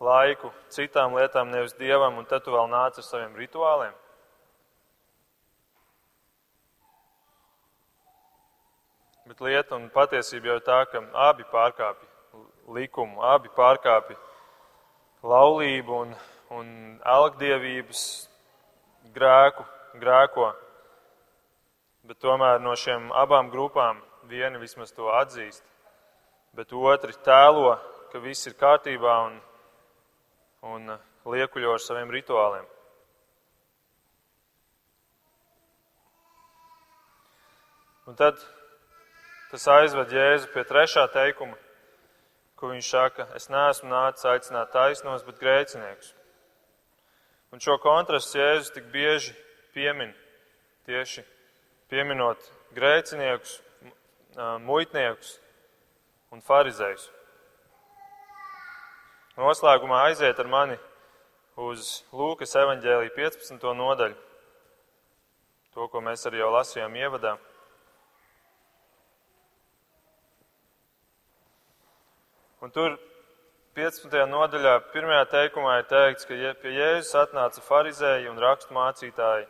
laiku 0.00 0.50
citām 0.72 1.14
lietām, 1.18 1.50
nevis 1.52 1.76
dievam, 1.78 2.18
un 2.18 2.26
tad 2.26 2.44
tu 2.44 2.54
vēl 2.54 2.70
nāc 2.72 2.98
ar 2.98 3.06
saviem 3.06 3.36
rituāliem. 3.38 3.94
Bet 9.30 9.38
lieta 9.46 9.76
un 9.78 9.84
patiesība 9.94 10.48
jau 10.48 10.54
ir 10.58 10.62
tā, 10.66 10.76
ka 10.90 10.98
abi 11.28 11.44
pārkāpja 11.52 12.40
likumu, 12.74 13.20
abi 13.22 13.46
pārkāpja 13.54 14.16
laulību 15.22 15.98
un, 16.02 16.16
un 16.58 16.72
algdievības 17.06 18.02
grēku, 19.14 19.68
grēko. 20.02 20.50
Bet 22.10 22.18
tomēr 22.18 22.58
no 22.58 22.74
šiem 22.74 23.12
abām 23.22 23.54
grupām 23.54 24.02
viena 24.26 24.58
vismaz 24.58 24.90
to 24.98 25.06
atzīst, 25.14 25.62
bet 26.58 26.74
otri 26.74 27.14
tēlo, 27.22 27.78
ka 28.10 28.18
viss 28.18 28.50
ir 28.50 28.58
kārtībā 28.58 29.16
un, 29.30 29.40
un 30.74 30.96
liekuļo 31.38 31.78
ar 31.78 31.86
saviem 31.86 32.10
rituāliem. 32.18 32.66
Un 38.10 38.18
tad 38.18 38.42
tas 39.50 39.66
aizved 39.68 40.14
Jēzu 40.14 40.50
pie 40.54 40.64
trešā 40.66 41.06
teikuma, 41.14 41.58
ko 42.56 42.70
viņš 42.70 42.88
saka, 42.92 43.26
es 43.34 43.48
neesmu 43.50 43.90
nācis 43.90 44.26
aicināt 44.28 44.72
taisnos, 44.74 45.24
bet 45.26 45.40
grēciniekus. 45.42 46.14
Un 47.50 47.62
šo 47.62 47.78
kontrastu 47.82 48.38
Jēzus 48.38 48.74
tik 48.74 48.90
bieži 48.92 49.34
piemin 49.74 50.12
tieši 50.86 51.24
pieminot 51.90 52.42
grēciniekus, 52.74 53.58
muitniekus 54.62 55.34
un 56.30 56.42
farizējus. 56.46 57.08
Noslēgumā 59.40 60.04
aiziet 60.08 60.38
ar 60.38 60.50
mani 60.50 60.76
uz 61.60 62.02
Lūkas 62.14 62.54
evaņģēlī 62.60 63.10
15. 63.16 63.62
nodaļu, 63.76 64.16
to, 65.74 65.86
ko 65.90 66.02
mēs 66.04 66.26
arī 66.28 66.42
jau 66.42 66.50
lasījām 66.54 66.96
ievadā. 66.98 67.36
Un 72.60 72.74
tur 72.74 72.98
15. 73.78 74.26
nodaļā, 74.28 74.74
pirmajā 74.92 75.22
teikumā 75.32 75.78
ir 75.80 75.88
teikts, 75.88 76.26
ka 76.28 76.36
pie 76.60 76.74
Jēzus 76.74 77.16
atnāca 77.22 77.64
farizēji 77.64 78.28
un 78.28 78.42
rakstu 78.42 78.76
mācītāji 78.76 79.48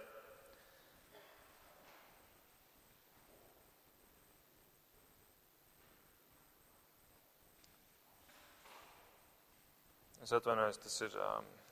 Es 10.31 10.37
atvainojos, 10.37 10.77
tas 10.79 10.94
ir 11.03 11.14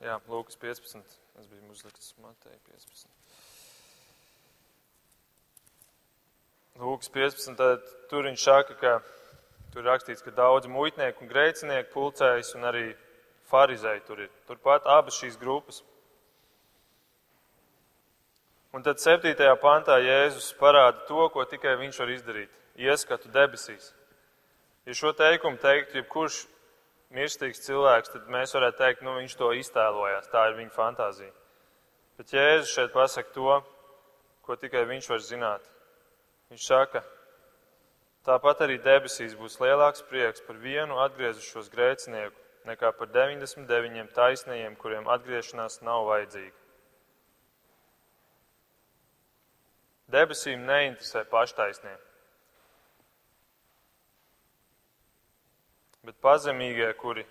jā, 0.03 0.15
Lūkas 0.27 0.57
15. 0.59 1.13
Tas 1.37 1.45
bija 1.47 1.69
uzlikts 1.71 2.09
Mateja 2.19 2.57
15. 2.67 3.07
Lūkas 6.81 7.13
15. 7.15 7.55
Tad, 7.61 7.85
tur 8.11 8.27
viņš 8.27 8.47
saka, 8.49 8.75
ka 8.81 8.97
tur 9.73 9.85
rakstīts, 9.87 10.25
ka 10.25 10.33
daudz 10.35 10.69
muitnieku 10.71 11.25
un 11.25 11.31
grēcinieku 11.31 11.93
pulcējas 11.93 12.55
un 12.57 12.67
arī 12.71 12.87
farizēji 13.51 14.05
tur 14.07 14.25
ir. 14.25 14.33
Turpat 14.49 14.87
abas 14.89 15.19
šīs 15.21 15.39
grupas. 15.41 15.83
Un 18.73 18.85
tad 18.85 19.01
7. 19.01 19.33
pantā 19.63 19.97
Jēzus 20.05 20.53
parāda 20.59 21.07
to, 21.09 21.29
ko 21.33 21.45
tikai 21.49 21.79
viņš 21.81 21.99
var 22.03 22.13
izdarīt- 22.13 22.51
ieskatu 22.89 23.31
debesīs. 23.33 23.93
Ja 24.87 24.95
šo 24.95 25.13
teikumu 25.13 25.57
teiktu, 25.57 25.99
jebkurš 25.99 26.47
mirstīgs 27.11 27.65
cilvēks, 27.65 28.13
tad 28.13 28.29
mēs 28.29 28.53
varētu 28.53 28.79
teikt, 28.79 29.03
nu 29.03 29.17
viņš 29.17 29.37
to 29.37 29.51
iztēlojās, 29.57 30.29
tā 30.29 30.49
ir 30.51 30.57
viņa 30.61 30.73
fantāzija. 30.73 31.33
Bet 32.19 32.27
Jēzus 32.27 32.75
šeit 32.75 32.93
pasaka 32.93 33.33
to, 33.33 33.65
ko 34.43 34.57
tikai 34.57 34.85
viņš 34.85 35.09
var 35.09 35.19
zināt. 35.19 35.63
Viņš 36.51 36.67
saka, 36.67 37.03
tāpat 38.27 38.65
arī 38.67 38.79
debesīs 38.83 39.37
būs 39.39 39.61
lielāks 39.63 40.03
prieks 40.09 40.43
par 40.47 40.59
vienu 40.63 40.99
atgriezušos 41.05 41.71
grēcinieku 41.75 42.35
nekā 42.69 42.93
par 42.99 43.13
99 43.15 44.13
taisnajiem, 44.17 44.75
kuriem 44.77 45.09
atgriešanās 45.09 45.81
nav 45.87 46.09
vajadzīga. 46.11 46.57
Debesīm 50.09 50.65
neinteresē 50.65 51.25
paštaisnie. 51.29 51.97
bet 56.09 56.17
pazemīgie, 56.25 56.89
kuri 56.97 57.27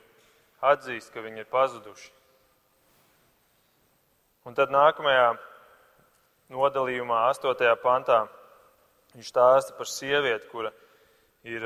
atzīst, 0.61 1.09
ka 1.09 1.23
viņi 1.25 1.41
ir 1.41 1.47
pazuduši. 1.49 2.11
Un 4.45 4.53
tad 4.57 4.69
nākamajā 4.69 5.31
nodalījumā, 6.53 7.23
8. 7.33 7.71
pantā, 7.81 8.19
viņš 9.15 9.31
stāsta 9.31 9.75
par 9.77 9.89
sievieti, 9.89 10.49
kura 10.51 10.71
ir 11.47 11.63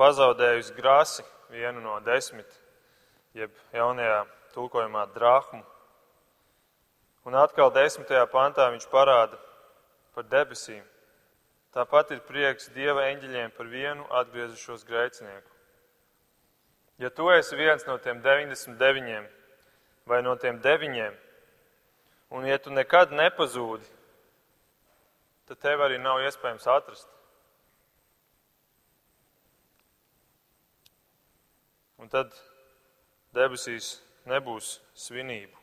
pazaudējusi 0.00 0.76
grasi, 0.76 1.24
vienu 1.52 1.80
no 1.84 1.98
desmit, 2.04 2.48
jeb 3.36 3.52
jaunajā 3.72 4.24
tulkojumā 4.54 5.06
drahmu. 5.14 5.62
Un 7.28 7.36
atkal 7.38 7.70
desmitajā 7.70 8.24
pantā 8.32 8.66
viņš 8.72 8.88
parāda 8.90 9.38
par 10.16 10.26
debesīm. 10.26 10.82
Tāpat 11.72 12.10
ir 12.12 12.24
prieks 12.26 12.68
Dieva 12.74 13.06
eņģeļiem 13.12 13.52
par 13.56 13.68
vienu 13.70 14.04
atgriezušos 14.18 14.82
grēcinieku. 14.84 15.48
Ja 17.00 17.08
tu 17.10 17.30
esi 17.32 17.56
viens 17.56 17.86
no 17.88 17.96
tiem 17.98 18.20
99 18.22 19.30
vai 20.06 20.20
no 20.22 20.34
tiem 20.36 20.58
deviņiem, 20.60 21.14
un 22.36 22.44
ja 22.46 22.58
tu 22.58 22.74
nekad 22.74 23.14
nepazūdi, 23.16 23.86
tad 25.48 25.60
tev 25.62 25.82
arī 25.84 25.98
nav 26.00 26.22
iespējams 26.26 26.68
atrast. 26.70 27.08
Un 32.02 32.10
tad 32.10 32.34
debesīs 33.34 33.96
nebūs 34.26 34.78
svinību 34.98 35.58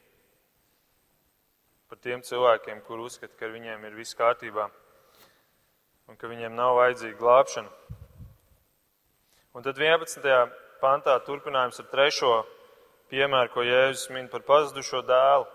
par 1.90 1.98
tiem 2.06 2.22
cilvēkiem, 2.22 2.84
kur 2.86 3.02
uzskata, 3.02 3.34
ka 3.40 3.50
viņiem 3.50 3.88
ir 3.88 3.98
viss 3.98 4.18
kārtībā 4.18 4.68
un 6.10 6.18
ka 6.18 6.30
viņiem 6.30 6.54
nav 6.56 6.76
vajadzīga 6.78 7.18
glābšana. 7.18 7.98
Un 9.58 9.66
tad 9.66 9.82
11. 9.82 10.54
pantā 10.82 11.16
turpinājums 11.26 11.82
ar 11.82 11.88
trešo 11.90 12.34
piemēru, 13.10 13.52
ko 13.54 13.66
Jēzus 13.66 14.12
min 14.14 14.30
par 14.30 14.46
pazudušo 14.46 15.02
dēlu. 15.06 15.48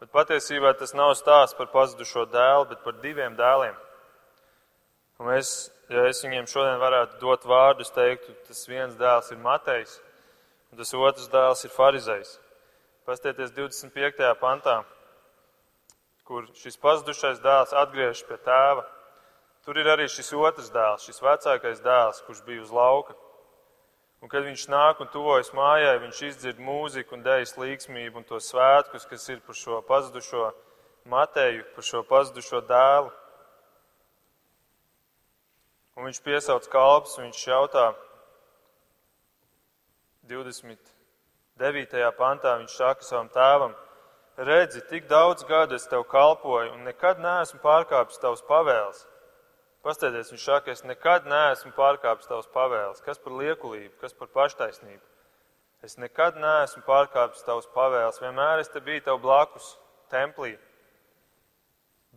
Bet 0.00 0.12
patiesībā 0.12 0.74
tas 0.76 0.92
nav 0.94 1.14
stāsts 1.16 1.56
par 1.56 1.70
pazudušo 1.72 2.26
dēlu, 2.32 2.66
bet 2.72 2.82
par 2.84 2.98
diviem 3.02 3.36
dēliem. 3.38 3.76
Un 5.20 5.30
mēs, 5.30 5.70
ja 5.88 6.04
es 6.10 6.20
viņiem 6.24 6.48
šodien 6.50 6.76
varētu 6.82 7.16
dot 7.22 7.46
vārdus, 7.48 7.94
teiktu, 7.94 8.34
tas 8.48 8.66
viens 8.68 8.98
dēls 9.00 9.32
ir 9.32 9.40
Matejs, 9.40 9.96
un 10.72 10.82
tas 10.82 10.92
otrs 10.92 11.30
dēls 11.32 11.64
ir 11.64 11.72
Farizējs. 11.72 12.36
Pastieties 13.08 13.54
25. 13.56 14.34
pantā 14.42 14.82
kur 16.26 16.46
šis 16.58 16.74
pazudušais 16.82 17.38
dēls 17.42 17.74
atgriežas 17.76 18.24
pie 18.26 18.38
tēva. 18.42 18.82
Tur 19.66 19.78
ir 19.78 19.88
arī 19.90 20.08
šis 20.10 20.32
otrs 20.34 20.72
dēls, 20.74 21.06
šis 21.06 21.22
vecākais 21.22 21.82
dēls, 21.84 22.22
kurš 22.26 22.42
bija 22.46 22.64
uz 22.64 22.72
lauka. 22.74 23.14
Un, 24.24 24.30
kad 24.32 24.46
viņš 24.46 24.64
nāk 24.72 25.00
un 25.04 25.10
tuvojas 25.12 25.52
mājai, 25.54 25.98
viņš 26.00 26.22
izdzird 26.30 26.60
mūziku 26.62 27.16
un 27.16 27.24
dēļas 27.26 27.56
līgsmību 27.60 28.22
un 28.22 28.24
to 28.28 28.40
svētkus, 28.40 29.04
kas 29.10 29.28
ir 29.28 29.42
par 29.44 29.58
šo 29.58 29.82
pazudušo 29.84 30.50
Mateju, 31.06 31.64
par 31.74 31.84
šo 31.86 32.02
pazudušo 32.08 32.62
dēlu. 32.66 33.12
Un 35.96 36.08
viņš 36.08 36.20
piesauc 36.24 36.66
kalpus 36.72 37.16
un 37.18 37.28
viņš 37.28 37.42
jautā 37.48 37.86
29. 40.28 42.00
pantā, 42.18 42.56
viņš 42.60 42.72
saka 42.76 43.06
savam 43.06 43.28
tēvam, 43.32 43.76
redzi, 44.36 44.82
tik 44.90 45.06
daudz 45.08 45.44
gadu 45.48 45.76
es 45.76 45.86
tev 45.88 46.04
kalpoju 46.10 46.72
un 46.74 46.88
nekad 46.88 47.20
neesmu 47.22 47.60
pārkāpis 47.62 48.20
tavs 48.20 48.42
pavēles. 48.48 49.04
Pasteidzies, 49.86 50.32
viņš 50.32 50.44
saka, 50.48 50.72
es 50.74 50.80
nekad 50.82 51.28
neesmu 51.30 51.70
pārkāpis 51.76 52.26
tavs 52.26 52.48
pavēles. 52.50 52.98
Kas 53.06 53.20
par 53.22 53.36
liekulību, 53.38 53.92
kas 54.00 54.16
par 54.18 54.32
paštaisnību? 54.34 55.02
Es 55.86 55.94
nekad 56.02 56.40
neesmu 56.42 56.80
pārkāpis 56.82 57.44
tavs 57.46 57.68
pavēles. 57.70 58.18
Vienmēr 58.18 58.64
es 58.64 58.72
te 58.72 58.80
biju 58.82 59.04
tev 59.06 59.20
blakus, 59.22 59.76
templī. 60.10 60.56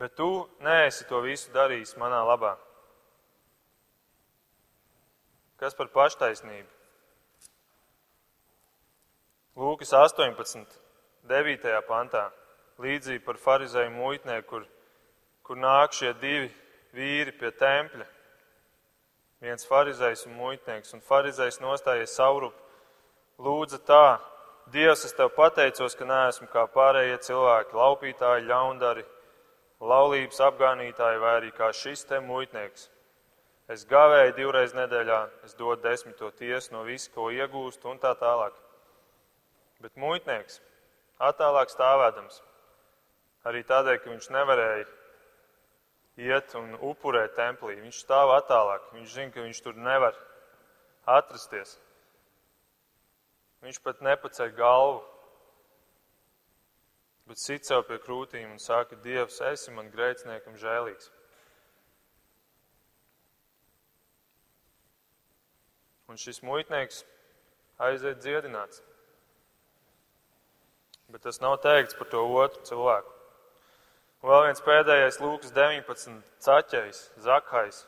Bet 0.01 0.15
tu 0.17 0.47
neesi 0.65 1.05
to 1.05 1.19
visu 1.21 1.53
darījis 1.53 1.93
manā 2.01 2.23
labā. 2.25 2.55
Kas 5.61 5.77
par 5.77 5.91
paštaisnību? 5.93 6.71
Lūkas 9.59 9.93
18. 9.93 10.79
9. 11.29 11.69
pantā, 11.85 12.23
līdzīgi 12.81 13.21
par 13.27 13.37
farizēju 13.37 13.93
muitnieku, 13.93 14.47
kur, 14.49 14.65
kur 15.45 15.61
nāk 15.61 15.93
šie 15.93 16.15
divi 16.17 16.49
vīri 16.95 17.35
pie 17.37 17.51
tempļa. 17.59 18.07
Viens 19.39 19.67
farizējs 19.67 20.25
un 20.27 20.35
muitnieks, 20.35 20.91
un 20.93 21.03
farizējs 21.05 21.61
nostājies 21.63 22.15
saurup, 22.17 22.55
lūdza 23.39 23.79
tā, 23.87 24.07
Dievs, 24.69 25.01
es 25.07 25.15
tev 25.17 25.31
pateicos, 25.33 25.95
ka 25.97 26.05
neesmu 26.05 26.45
kā 26.51 26.67
pārējie 26.69 27.15
cilvēki, 27.25 27.73
laupītāji, 27.73 28.45
ļaundari, 28.45 29.01
laulības 29.81 30.41
apgānītāji 30.45 31.21
vai 31.23 31.31
arī 31.39 31.49
kā 31.55 31.71
šis 31.73 32.03
te 32.05 32.19
muitnieks. 32.21 32.83
Es 33.69 33.85
gavēju 33.89 34.35
divreiz 34.37 34.75
nedēļā, 34.77 35.19
es 35.47 35.57
dodu 35.57 35.81
desmito 35.87 36.29
tiesu 36.37 36.75
no 36.75 36.83
visu, 36.85 37.09
ko 37.15 37.31
iegūstu 37.33 37.89
un 37.89 37.97
tā 38.03 38.13
tālāk. 38.19 38.53
Bet 39.81 39.97
muitnieks, 39.97 40.59
attālāk 41.17 41.73
stāvēdams. 41.73 42.41
Arī 43.49 43.63
tādēļ, 43.65 44.01
ka 44.03 44.13
viņš 44.13 44.29
nevarēja 44.35 44.85
iet 46.19 46.55
un 46.59 46.73
upurēt 46.83 47.35
templī. 47.37 47.77
Viņš 47.83 48.01
stāv 48.03 48.33
attālāk. 48.35 48.89
Viņš 48.95 49.13
zina, 49.13 49.31
ka 49.33 49.45
viņš 49.45 49.61
tur 49.63 49.77
nevar 49.79 50.17
atrasties. 51.07 51.77
Viņš 53.63 53.79
pat 53.83 54.03
nepaceļ 54.05 54.51
galvu, 54.55 54.99
bet 57.27 57.41
sit 57.41 57.67
sev 57.67 57.83
pie 57.87 57.99
krūtīm 58.01 58.53
un 58.53 58.61
saka, 58.61 58.97
Dievs, 59.03 59.41
esi 59.51 59.73
man 59.75 59.91
grēciniekam 59.91 60.55
žēlīgs. 60.59 61.11
Un 66.09 66.17
šis 66.17 66.39
muitnieks 66.41 67.03
aiziet 67.85 68.23
dziedināts. 68.23 68.81
Bet 71.09 71.21
tas 71.25 71.41
nav 71.41 71.59
teikts 71.61 71.97
par 71.99 72.09
to 72.09 72.23
otru 72.41 72.63
cilvēku. 72.65 73.18
Un 74.19 74.27
vēl 74.27 74.49
viens 74.49 74.59
pēdējais, 74.59 75.17
Lūks 75.23 75.53
19. 75.55 76.17
caķais, 76.43 76.97
Zakais. 77.23 77.85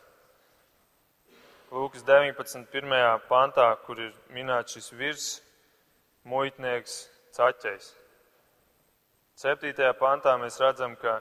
Lūks 1.75 2.05
19. 2.07 2.69
pirmajā 2.71 3.17
pantā, 3.27 3.65
kur 3.83 3.99
ir 3.99 4.13
minēts 4.31 4.77
šis 4.77 4.87
virs 4.95 5.27
muitnieks 6.23 6.95
caķais. 7.35 7.91
Septītajā 9.43 9.91
pantā 9.99 10.37
mēs 10.39 10.61
redzam, 10.63 10.95
ka 10.95 11.17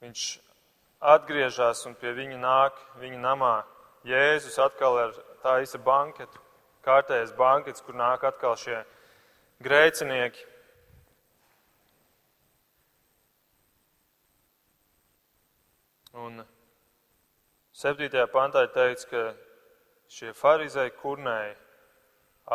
viņš 0.00 0.24
atgriežas 1.12 1.84
un 1.90 2.00
pie 2.00 2.16
viņa 2.16 2.40
nāk 2.40 2.80
viņa 3.04 3.20
namā. 3.20 3.54
Jēzus 4.08 4.56
atkal 4.64 4.96
ar 5.04 5.16
taisa 5.44 5.76
banketu, 5.76 6.40
kārtējas 6.88 7.36
bankets, 7.36 7.84
kur 7.84 8.00
nāk 8.00 8.24
atkal 8.24 8.56
šie 8.56 8.80
grēcinieki. 9.60 10.47
Un 16.16 16.40
7. 17.72 18.08
pantā 18.32 18.64
ir 18.64 18.72
teikts, 18.72 19.04
ka 19.10 19.34
šie 20.08 20.32
farizēji 20.32 20.96
kurnēji 21.02 21.54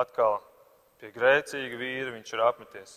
atkal 0.01 0.39
pie 0.99 1.11
grēcīga 1.13 1.77
vīra 1.77 2.13
viņš 2.15 2.33
ir 2.33 2.43
apmeties. 2.47 2.93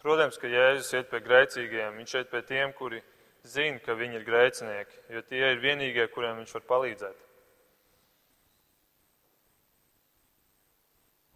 Protams, 0.00 0.38
ka 0.40 0.48
Jēzus 0.48 0.94
iet 0.96 1.10
pie 1.10 1.20
grēcīgiem, 1.20 1.98
viņš 2.00 2.14
iet 2.14 2.30
pie 2.30 2.40
tiem, 2.48 2.72
kuri 2.72 3.02
zina, 3.44 3.78
ka 3.84 3.92
viņi 3.98 4.16
ir 4.16 4.24
grēcinieki, 4.24 5.02
jo 5.12 5.22
tie 5.28 5.42
ir 5.52 5.60
vienīgie, 5.60 6.06
kuriem 6.14 6.40
viņš 6.40 6.54
var 6.56 6.64
palīdzēt. 6.70 7.26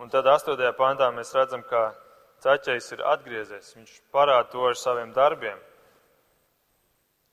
Un 0.01 0.11
tad 0.11 0.27
8. 0.27 0.73
pantā 0.79 1.11
mēs 1.15 1.35
redzam, 1.37 1.63
ka 1.63 1.93
Caķis 2.45 2.91
ir 2.97 3.05
atgriezies. 3.09 3.71
Viņš 3.77 4.01
parāda 4.13 4.51
to 4.53 4.65
ar 4.67 4.77
saviem 4.77 5.13
darbiem. 5.17 5.61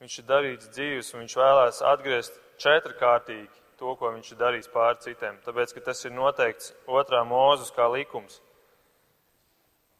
Viņš 0.02 0.14
ir 0.18 0.24
darīts 0.26 0.70
dzīves, 0.74 1.12
un 1.14 1.22
viņš 1.22 1.34
vēlēs 1.38 1.76
atgriezt 1.86 2.38
četrkārtīgi 2.58 3.60
to, 3.78 3.92
ko 3.98 4.08
viņš 4.14 4.32
ir 4.32 4.38
darījis 4.40 4.70
pār 4.72 4.96
citiem. 5.02 5.36
Tāpēc, 5.44 5.74
ka 5.76 5.82
tas 5.88 6.00
ir 6.02 6.14
noteikts 6.14 6.72
otrā 6.90 7.20
mūzus 7.26 7.70
kā 7.74 7.86
likums. 7.90 8.40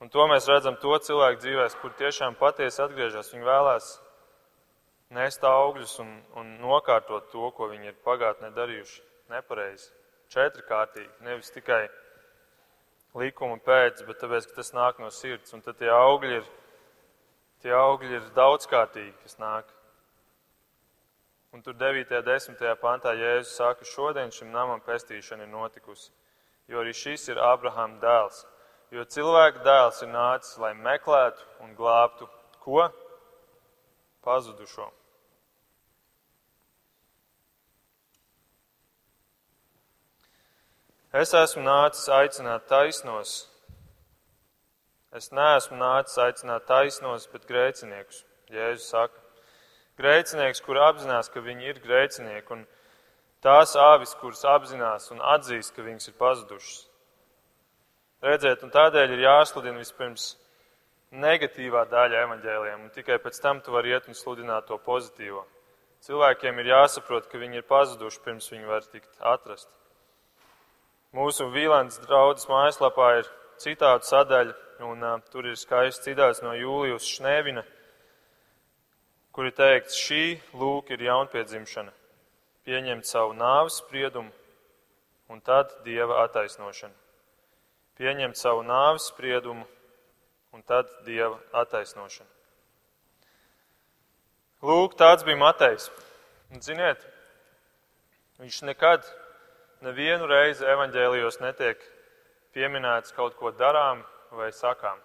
Un 0.02 0.10
to 0.10 0.24
mēs 0.26 0.48
redzam 0.50 0.74
to 0.82 0.96
cilvēku 1.06 1.38
dzīvēs, 1.44 1.76
kur 1.78 1.94
tiešām 1.98 2.34
patiesi 2.38 2.82
atgriežas. 2.82 3.30
Viņi 3.30 3.46
vēlēs 3.46 3.90
nest 5.14 5.44
augļus 5.46 5.92
un, 6.02 6.08
un 6.40 6.48
nokārtot 6.64 7.28
to, 7.30 7.50
ko 7.54 7.68
viņi 7.70 7.92
ir 7.92 8.00
pagātnē 8.02 8.50
darījuši 8.56 9.04
nepareizi. 9.30 9.92
Četrkārtīgi, 10.34 11.12
nevis 11.28 11.54
tikai 11.54 11.84
likuma 13.18 13.60
pēc, 13.62 14.02
bet 14.08 14.18
tāpēc, 14.24 14.48
ka 14.50 14.58
tas 14.58 14.72
nāk 14.74 14.98
no 14.98 15.12
sirds. 15.14 15.54
Un 15.54 15.62
tad 15.62 15.78
tie 15.78 15.94
augļi 15.94 16.34
ir, 16.40 16.50
tie 17.62 17.74
augļi 17.76 18.18
ir 18.18 18.34
daudzkārtīgi, 18.34 19.14
kas 19.22 19.38
nāk. 19.38 19.70
Un 21.52 21.60
tur 21.60 21.74
9. 21.74 22.08
un 22.16 22.24
10. 22.24 22.62
pantā 22.80 23.12
Jēzus 23.12 23.58
saka, 23.58 23.84
šodien 23.84 24.30
šim 24.32 24.48
namam 24.54 24.80
pestīšana 24.80 25.44
ir 25.44 25.50
notikusi, 25.52 26.08
jo 26.72 26.80
arī 26.80 26.94
šis 26.96 27.28
ir 27.28 27.40
Abrahama 27.44 28.00
dēls. 28.00 28.38
Jo 28.92 29.04
cilvēka 29.04 29.60
dēls 29.66 30.00
ir 30.04 30.08
nācis, 30.14 30.56
lai 30.56 30.72
meklētu 30.72 31.44
un 31.60 31.76
glābtu 31.76 32.28
ko? 32.64 32.88
Pazudušo. 34.24 34.88
Es 41.12 41.34
esmu 41.36 41.66
nācis 41.68 42.08
aicināt 42.08 42.64
taisnos. 42.72 43.34
Es 45.12 45.28
neesmu 45.36 45.76
nācis 45.76 46.16
aicināt 46.16 46.64
taisnos, 46.64 47.28
bet 47.28 47.44
grēciniekus. 47.44 48.24
Jēzus 48.48 48.88
saka, 48.94 49.20
Grēcinieks, 50.00 50.62
kur 50.64 50.80
apzinās, 50.80 51.28
ka 51.28 51.42
viņi 51.44 51.68
ir 51.68 51.80
grēcinieki, 51.84 52.56
un 52.56 52.64
tās 53.44 53.74
āvis, 53.76 54.14
kuras 54.20 54.44
apzinās 54.48 55.10
un 55.12 55.20
atzīst, 55.34 55.74
ka 55.76 55.84
viņas 55.84 56.08
ir 56.08 56.16
pazudušas. 56.20 56.78
Redziet, 58.22 58.62
un 58.62 58.70
tādēļ 58.72 59.16
ir 59.16 59.24
jāsludina 59.26 59.82
vispirms 59.82 60.36
negatīvā 61.12 61.84
daļa 61.90 62.22
evaņģēliem, 62.26 62.86
un 62.86 62.94
tikai 62.94 63.18
pēc 63.20 63.40
tam 63.42 63.60
tu 63.60 63.74
vari 63.74 63.92
iet 63.92 64.08
un 64.08 64.16
sludināt 64.16 64.68
to 64.70 64.78
pozitīvo. 64.80 65.42
Cilvēkiem 66.02 66.58
ir 66.58 66.72
jāsaprot, 66.72 67.28
ka 67.30 67.38
viņi 67.38 67.60
ir 67.60 67.68
pazuduši, 67.68 68.22
pirms 68.24 68.48
viņi 68.50 68.70
var 68.70 68.86
tikt 68.88 69.10
atrasti. 69.20 69.70
Mūsu 71.12 71.50
Vīlāns 71.52 72.00
draudzes 72.06 72.48
mājaslapā 72.48 73.08
ir 73.20 73.28
citātu 73.60 74.08
sadaļa, 74.08 74.54
un 74.88 75.04
uh, 75.04 75.18
tur 75.30 75.46
ir 75.50 75.58
skaists 75.60 76.06
citāts 76.06 76.40
no 76.42 76.54
Jūlijas 76.56 77.06
Šnēvina, 77.06 77.62
kur 79.32 79.48
ir 79.48 79.54
teikts, 79.56 79.96
šī 79.96 80.22
lūk 80.60 80.92
ir 80.92 81.04
jaunpiedzimšana, 81.08 81.92
pieņemt 82.68 83.08
savu 83.08 83.32
nāves 83.36 83.80
spriedumu 83.80 84.30
un 85.32 85.40
tad 85.40 85.72
Dieva 85.86 86.20
attaisnošana. 86.26 86.94
Pieņemt 87.96 88.36
savu 88.36 88.64
nāves 88.66 89.08
spriedumu 89.08 89.64
un 90.52 90.62
tad 90.68 90.90
Dieva 91.06 91.38
attaisnošana. 91.62 92.28
Lūk, 94.62 94.94
tāds 95.00 95.24
bija 95.26 95.40
Matejs. 95.40 95.88
Un, 96.52 96.60
ziniet, 96.62 97.00
viņš 98.38 98.60
nekad, 98.68 99.08
nevienu 99.82 100.28
reizi 100.30 100.68
evaņģēlijos 100.68 101.40
netiek 101.42 101.80
pieminēts 102.54 103.16
kaut 103.16 103.34
ko 103.40 103.50
darām 103.56 104.04
vai 104.36 104.52
sakām. 104.54 105.00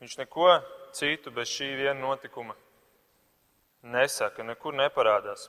Viņš 0.00 0.16
neko 0.22 0.50
citu 0.96 1.32
bez 1.34 1.50
šī 1.50 1.70
viena 1.78 1.98
notikuma 2.00 2.56
nesaka, 3.82 4.42
nekur 4.42 4.76
neparādās. 4.76 5.48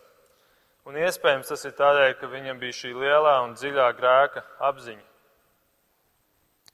Un 0.87 0.97
iespējams 0.97 1.51
tas 1.51 1.65
ir 1.67 1.75
tādēļ, 1.77 2.15
ka 2.19 2.29
viņam 2.31 2.59
bija 2.61 2.77
šī 2.77 2.93
lielā 2.95 3.35
un 3.43 3.55
dziļā 3.57 3.87
grēka 3.97 4.43
apziņa. 4.69 5.05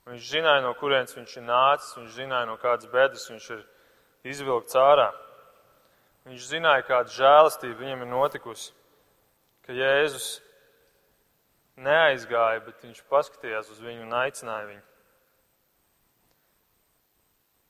Viņš 0.06 0.28
zināja, 0.30 0.62
no 0.62 0.76
kurienes 0.78 1.16
viņš 1.18 1.38
ir 1.40 1.46
nācis, 1.48 1.96
viņš 1.98 2.18
zināja, 2.20 2.46
no 2.46 2.60
kādas 2.62 2.90
bedres 2.92 3.26
viņš 3.32 3.48
ir 3.56 3.64
izvilkts 4.30 4.78
ārā. 4.78 5.10
Viņš 6.30 6.50
zināja, 6.52 6.86
kāda 6.86 7.14
žēlastība 7.14 7.82
viņam 7.82 8.04
ir 8.06 8.12
notikusi, 8.12 8.74
ka 9.66 9.74
Jēzus 9.74 10.30
neaizgāja, 11.82 12.62
bet 12.66 12.86
viņš 12.86 13.02
paskatījās 13.10 13.72
uz 13.74 13.82
viņu 13.82 14.06
un 14.06 14.14
aicināja 14.22 14.70
viņu. 14.70 14.86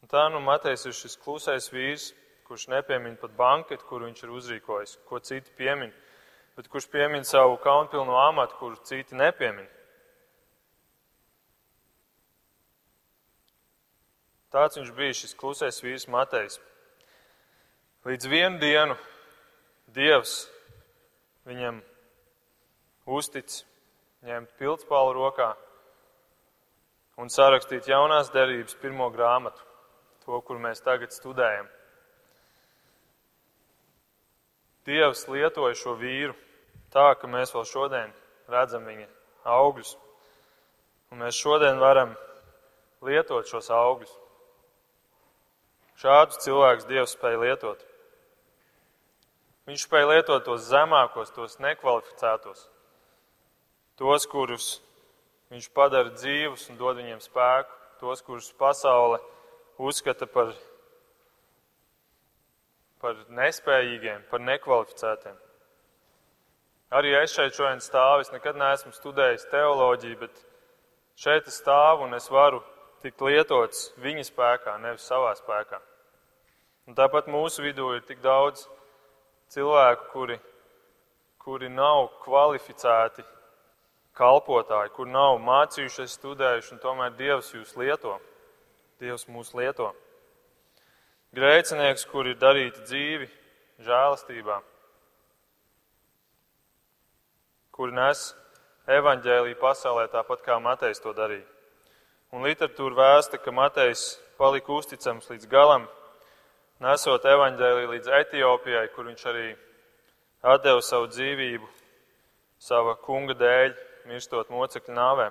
Un 0.06 0.10
tā 0.12 0.28
nu 0.30 0.38
Matejs 0.38 0.84
ir 0.86 0.94
šis 0.94 1.16
klusais 1.18 1.66
vīrs, 1.74 2.12
kurš 2.46 2.68
nepiemina 2.70 3.18
pat 3.18 3.32
banketu, 3.34 3.88
kur 3.90 4.04
viņš 4.06 4.20
ir 4.22 4.36
uzrīkojis, 4.38 4.92
ko 5.10 5.18
citi 5.18 5.50
piemin, 5.58 5.90
bet 6.54 6.70
kurš 6.70 6.86
piemin 6.94 7.26
savu 7.26 7.58
kaunpilnu 7.64 8.14
amatu, 8.14 8.54
kuru 8.60 8.78
citi 8.86 9.18
nepiemin. 9.18 9.66
Tāds 14.54 14.78
viņš 14.78 14.94
bija 14.94 15.18
šis 15.24 15.34
klusais 15.42 15.82
vīrs 15.82 16.06
Matejs. 16.06 16.62
Līdz 18.06 18.30
vienu 18.30 18.62
dienu 18.62 19.02
Dievs 19.90 20.38
viņam 21.50 21.82
uztic 23.10 23.64
ņemt 24.22 24.54
pildspālu 24.62 25.18
rokā 25.18 25.56
un 27.18 27.34
sarakstīt 27.34 27.90
jaunās 27.90 28.30
derības 28.30 28.78
pirmo 28.78 29.10
grāmatu 29.10 29.65
to, 30.26 30.42
kur 30.42 30.60
mēs 30.62 30.84
tagad 30.84 31.14
studējam. 31.14 31.68
Dievs 34.86 35.26
lietoja 35.32 35.74
šo 35.78 35.96
vīru 35.98 36.36
tā, 36.94 37.14
ka 37.18 37.30
mēs 37.30 37.54
vēl 37.56 37.66
šodien 37.66 38.14
redzam 38.52 38.86
viņa 38.86 39.08
augļus. 39.50 39.96
Un 41.14 41.22
mēs 41.24 41.38
šodien 41.38 41.82
varam 41.82 42.14
lietot 43.06 43.50
šos 43.50 43.72
augļus. 43.74 44.14
Šādus 46.02 46.42
cilvēkus 46.44 46.88
Dievs 46.90 47.14
spēja 47.16 47.40
lietot. 47.40 47.86
Viņš 49.66 49.86
spēja 49.88 50.10
lietot 50.12 50.44
tos 50.46 50.68
zemākos, 50.70 51.32
tos 51.34 51.56
nekvalificētos, 51.64 52.68
tos, 53.98 54.28
kurus 54.30 54.68
viņš 55.54 55.72
padara 55.74 56.12
dzīvus 56.14 56.68
un 56.70 56.78
dod 56.78 57.00
viņiem 57.00 57.24
spēku, 57.24 57.72
tos, 58.04 58.22
kurus 58.22 58.52
pasaule 58.60 59.18
uzskata 59.78 60.28
par, 60.28 60.54
par 63.02 63.18
nespējīgiem, 63.30 64.24
par 64.30 64.44
nekvalificētiem. 64.44 65.36
Arī 66.96 67.16
es 67.18 67.34
šeit 67.34 67.56
šodien 67.58 67.82
stāvu, 67.84 68.24
es 68.24 68.32
nekad 68.32 68.58
neesmu 68.60 68.94
studējis 68.96 69.50
teoloģiju, 69.52 70.20
bet 70.22 70.44
šeit 71.20 71.50
es 71.50 71.60
stāvu 71.60 72.06
un 72.06 72.16
es 72.16 72.30
varu 72.32 72.62
tikt 73.04 73.22
lietots 73.26 73.90
viņa 74.02 74.26
spēkā, 74.30 74.78
nevis 74.84 75.08
savā 75.10 75.34
spēkā. 75.38 75.82
Un 76.86 76.96
tāpat 76.98 77.28
mūsu 77.32 77.66
vidū 77.66 77.90
ir 77.96 78.04
tik 78.06 78.22
daudz 78.22 78.68
cilvēku, 79.54 80.12
kuri, 80.14 80.38
kuri 81.42 81.70
nav 81.74 82.12
kvalificēti 82.22 83.26
kalpotāji, 84.16 84.94
kur 84.96 85.10
nav 85.10 85.40
mācījušies, 85.44 86.16
studējuši, 86.20 86.76
un 86.76 86.82
tomēr 86.84 87.18
Dievs 87.18 87.52
jūs 87.56 87.76
lieto. 87.80 88.20
Dievs 89.02 89.26
mūs 89.28 89.52
lieto. 89.58 89.90
Grēcinieks, 91.36 92.06
kur 92.08 92.30
ir 92.30 92.38
darīti 92.40 92.86
dzīvi 92.88 93.28
žēlastībā, 93.84 94.62
kur 97.76 97.92
nes 97.92 98.30
evaņģēlīju 98.88 99.60
pasaulē 99.60 100.08
tāpat 100.14 100.46
kā 100.46 100.56
Matejs 100.64 101.04
to 101.04 101.12
darīja. 101.18 101.44
Un 102.32 102.48
literatūra 102.48 102.96
vēsta, 103.02 103.40
ka 103.40 103.52
Matejs 103.52 104.16
palika 104.40 104.72
uzticams 104.76 105.28
līdz 105.32 105.50
galam, 105.52 105.90
nesot 106.84 107.28
evaņģēlīju 107.28 107.92
līdz 107.92 108.14
Etiopijai, 108.22 108.88
kur 108.96 109.12
viņš 109.12 109.26
arī 109.32 109.50
atdeva 110.56 110.84
savu 110.84 111.12
dzīvību 111.12 111.68
sava 112.64 112.96
kunga 113.04 113.36
dēļ, 113.38 113.76
mirstot 114.08 114.50
mocekļu 114.54 114.96
nāvē. 114.96 115.30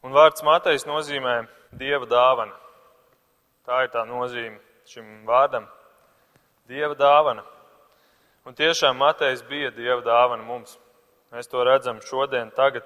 Un 0.00 0.14
vārds 0.16 0.40
Matejs 0.40 0.86
nozīmē 0.88 1.42
dieva 1.76 2.06
dāvana. 2.08 2.54
Tā 3.68 3.82
ir 3.84 3.90
tā 3.92 4.06
nozīme 4.08 4.56
šim 4.88 5.26
vārdam- 5.28 5.66
dieva 6.70 6.94
dāvana. 6.96 7.44
Un 8.46 8.54
tiešām 8.54 8.96
Matejs 8.96 9.42
bija 9.42 9.70
dieva 9.70 10.00
dāvana 10.00 10.44
mums. 10.44 10.78
Mēs 11.30 11.50
to 11.50 11.62
redzam 11.64 12.00
šodien, 12.00 12.50
tagad. 12.50 12.82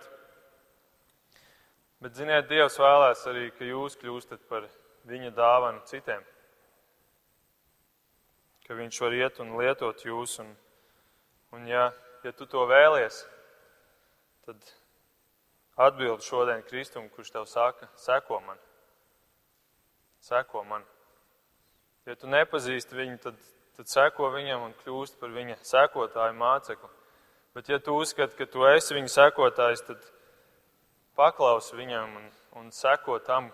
Bet, 2.01 2.13
ziniet, 2.13 2.49
Dievs 2.49 2.77
vēlēs 2.77 3.23
arī, 3.31 3.47
ka 3.57 3.65
jūs 3.65 3.97
kļūstat 3.97 4.43
par 4.49 4.67
viņa 5.07 5.31
dāvanu 5.33 5.87
citiem. 5.87 6.21
Ka 8.67 8.75
viņš 8.75 9.01
var 9.01 9.13
iet 9.13 9.41
un 9.41 9.57
lietot 9.57 10.03
jūs. 10.05 10.41
Un, 10.41 10.57
un 11.53 11.67
ja, 11.67 11.93
ja 12.25 12.33
tu 12.33 12.45
to 12.45 12.67
vēlies, 12.67 13.25
tad 14.45 14.61
Atbildi 15.77 16.23
šodien 16.23 16.63
Kristum, 16.63 17.09
kurš 17.11 17.33
tev 17.35 17.47
saka, 17.51 17.89
seko 17.99 18.39
man. 18.41 18.59
Seko 20.23 20.63
man. 20.65 20.85
Ja 22.07 22.15
tu 22.15 22.31
nepazīsti 22.31 22.95
viņu, 22.95 23.19
tad, 23.25 23.41
tad 23.77 23.91
seko 23.91 24.31
viņam 24.37 24.69
un 24.69 24.77
kļūst 24.85 25.19
par 25.19 25.35
viņa 25.35 25.59
sekotāju 25.67 26.37
mācekli. 26.39 26.93
Bet 27.55 27.69
ja 27.71 27.81
tu 27.83 27.97
uzskati, 27.99 28.37
ka 28.39 28.47
tu 28.51 28.67
esi 28.71 28.95
viņa 28.95 29.11
sekotājs, 29.11 29.83
tad 29.87 30.07
paklausi 31.19 31.77
viņam 31.79 32.17
un, 32.21 32.31
un 32.61 32.73
seko 32.75 33.19
tam, 33.27 33.51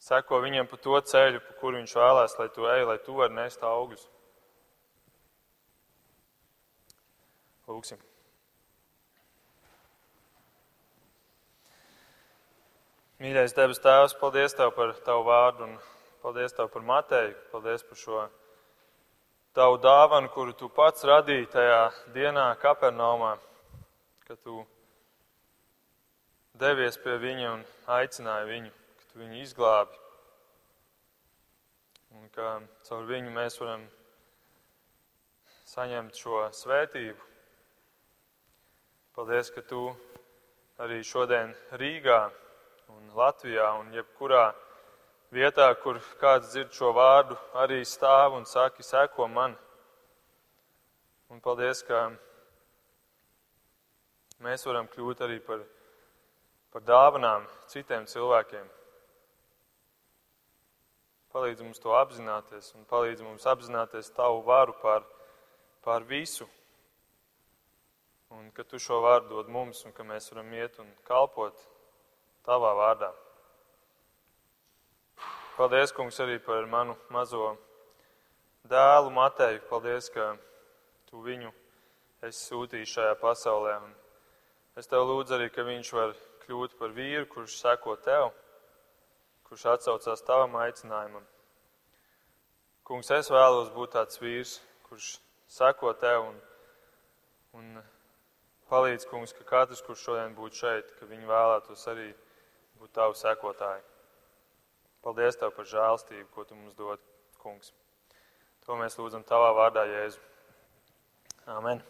seko 0.00 0.40
viņam 0.44 0.68
pa 0.68 0.76
to 0.76 1.00
ceļu, 1.12 1.40
pa 1.40 1.58
kuru 1.60 1.80
viņš 1.80 1.96
vēlēs, 1.96 2.38
lai 2.40 2.48
tu 2.52 2.68
ej, 2.68 2.86
lai 2.88 3.00
tu 3.04 3.16
vari 3.16 3.36
nest 3.36 3.64
augļus. 3.64 4.08
Lūksim. 7.68 8.11
Mīļais 13.22 13.52
debes 13.54 13.78
Tēvs, 13.78 14.16
paldies 14.18 14.56
Tev 14.58 14.72
par 14.74 14.96
Tavu 15.06 15.22
vārdu 15.28 15.62
un 15.62 15.76
paldies 16.24 16.56
Tev 16.56 16.66
par 16.72 16.82
Mateju. 16.82 17.36
Paldies 17.52 17.84
par 17.86 18.00
šo 18.00 18.22
Tavu 19.54 19.76
dāvanu, 19.78 20.26
kuru 20.34 20.56
Tu 20.58 20.66
pats 20.66 21.06
radīji 21.06 21.46
tajā 21.52 21.84
dienā 22.16 22.48
Kapernaumā, 22.58 23.36
kad 24.26 24.42
Tu 24.42 24.56
devies 26.64 26.98
pie 27.04 27.14
viņa 27.22 27.46
un 27.52 27.64
aicināji 28.00 28.50
viņu, 28.50 28.74
ka 28.98 29.08
Tu 29.12 29.22
viņu 29.22 29.40
izglābi. 29.44 30.02
Un 32.18 32.28
ka 32.34 32.58
caur 32.90 33.06
viņu 33.06 33.38
mēs 33.38 33.62
varam 33.62 33.86
saņemt 35.76 36.18
šo 36.18 36.48
svētību. 36.58 37.32
Paldies, 39.14 39.54
ka 39.54 39.62
Tu 39.62 39.88
arī 40.82 41.04
šodien 41.06 41.54
Rīgā 41.78 42.22
un 42.88 43.12
Latvijā 43.14 43.68
un 43.78 43.92
jebkurā 43.94 44.52
vietā, 45.32 45.68
kur 45.80 46.00
kāds 46.20 46.52
dzird 46.52 46.72
šo 46.76 46.92
vārdu, 46.96 47.36
arī 47.54 47.82
stāv 47.88 48.36
un 48.36 48.44
saka, 48.48 48.82
seko 48.82 49.28
man. 49.28 49.56
Un 51.32 51.40
paldies, 51.40 51.80
ka 51.88 52.10
mēs 54.44 54.66
varam 54.68 54.88
kļūt 54.92 55.22
arī 55.24 55.38
par, 55.46 55.62
par 56.74 56.84
dāvanām 56.84 57.46
citiem 57.72 58.06
cilvēkiem. 58.10 58.68
Palīdz 61.32 61.64
mums 61.64 61.80
to 61.80 61.94
apzināties 61.96 62.74
un 62.76 62.84
palīdz 62.90 63.22
mums 63.24 63.46
apzināties 63.48 64.12
tavu 64.12 64.42
varu 64.44 64.74
pār, 64.82 65.06
pār 65.80 66.04
visu. 66.04 66.44
Un 68.32 68.50
ka 68.52 68.64
tu 68.68 68.80
šo 68.80 69.00
vārdu 69.04 69.38
dod 69.38 69.48
mums 69.52 69.80
un 69.88 69.96
ka 69.96 70.04
mēs 70.04 70.28
varam 70.32 70.52
iet 70.52 70.76
un 70.80 70.92
kalpot 71.08 71.56
tavā 72.46 72.72
vārdā. 72.78 73.12
Paldies, 75.56 75.92
kungs, 75.92 76.18
arī 76.24 76.38
par 76.42 76.64
manu 76.66 76.96
mazo 77.12 77.52
dēlu 78.68 79.12
Mateju. 79.12 79.60
Paldies, 79.68 80.08
ka 80.10 80.32
tu 81.10 81.20
viņu 81.22 81.52
esi 82.24 82.46
sūtījis 82.48 82.94
šajā 82.96 83.18
pasaulē. 83.20 83.76
Un 83.84 83.92
es 84.80 84.88
tev 84.88 85.04
lūdzu 85.10 85.36
arī, 85.36 85.50
ka 85.52 85.66
viņš 85.66 85.92
var 85.98 86.14
kļūt 86.46 86.78
par 86.78 86.94
vīru, 86.96 87.28
kurš 87.30 87.58
seko 87.60 87.98
tev, 88.02 88.30
kurš 89.46 89.66
atsaucās 89.74 90.24
tavam 90.26 90.56
aicinājumam. 90.62 91.26
Kungs, 92.88 93.12
es 93.14 93.30
vēlos 93.30 93.70
būt 93.76 93.94
tāds 93.94 94.18
vīrs, 94.18 94.56
kurš 94.88 95.14
seko 95.52 95.92
tev 96.00 96.24
un, 96.30 96.40
un 97.60 97.82
palīdz, 98.72 99.06
kungs, 99.10 99.36
ka 99.36 99.46
katrs, 99.46 99.84
kurš 99.84 100.08
šodien 100.08 100.34
būtu 100.34 100.64
šeit, 100.64 100.90
ka 100.98 101.06
viņi 101.06 101.28
vēlētos 101.28 101.86
arī 101.92 102.08
būt 102.82 102.94
tavu 102.98 103.16
sekotāji. 103.18 103.82
Paldies 105.02 105.38
Tev 105.38 105.54
par 105.56 105.66
žēlstību, 105.66 106.28
ko 106.34 106.44
Tu 106.46 106.58
mums 106.58 106.76
dod, 106.78 107.00
Kungs. 107.42 107.72
To 108.66 108.78
mēs 108.78 108.98
lūdzam 108.98 109.24
Tavā 109.26 109.50
vārdā, 109.56 109.86
Jēzu. 109.90 110.22
Āmen! 111.50 111.82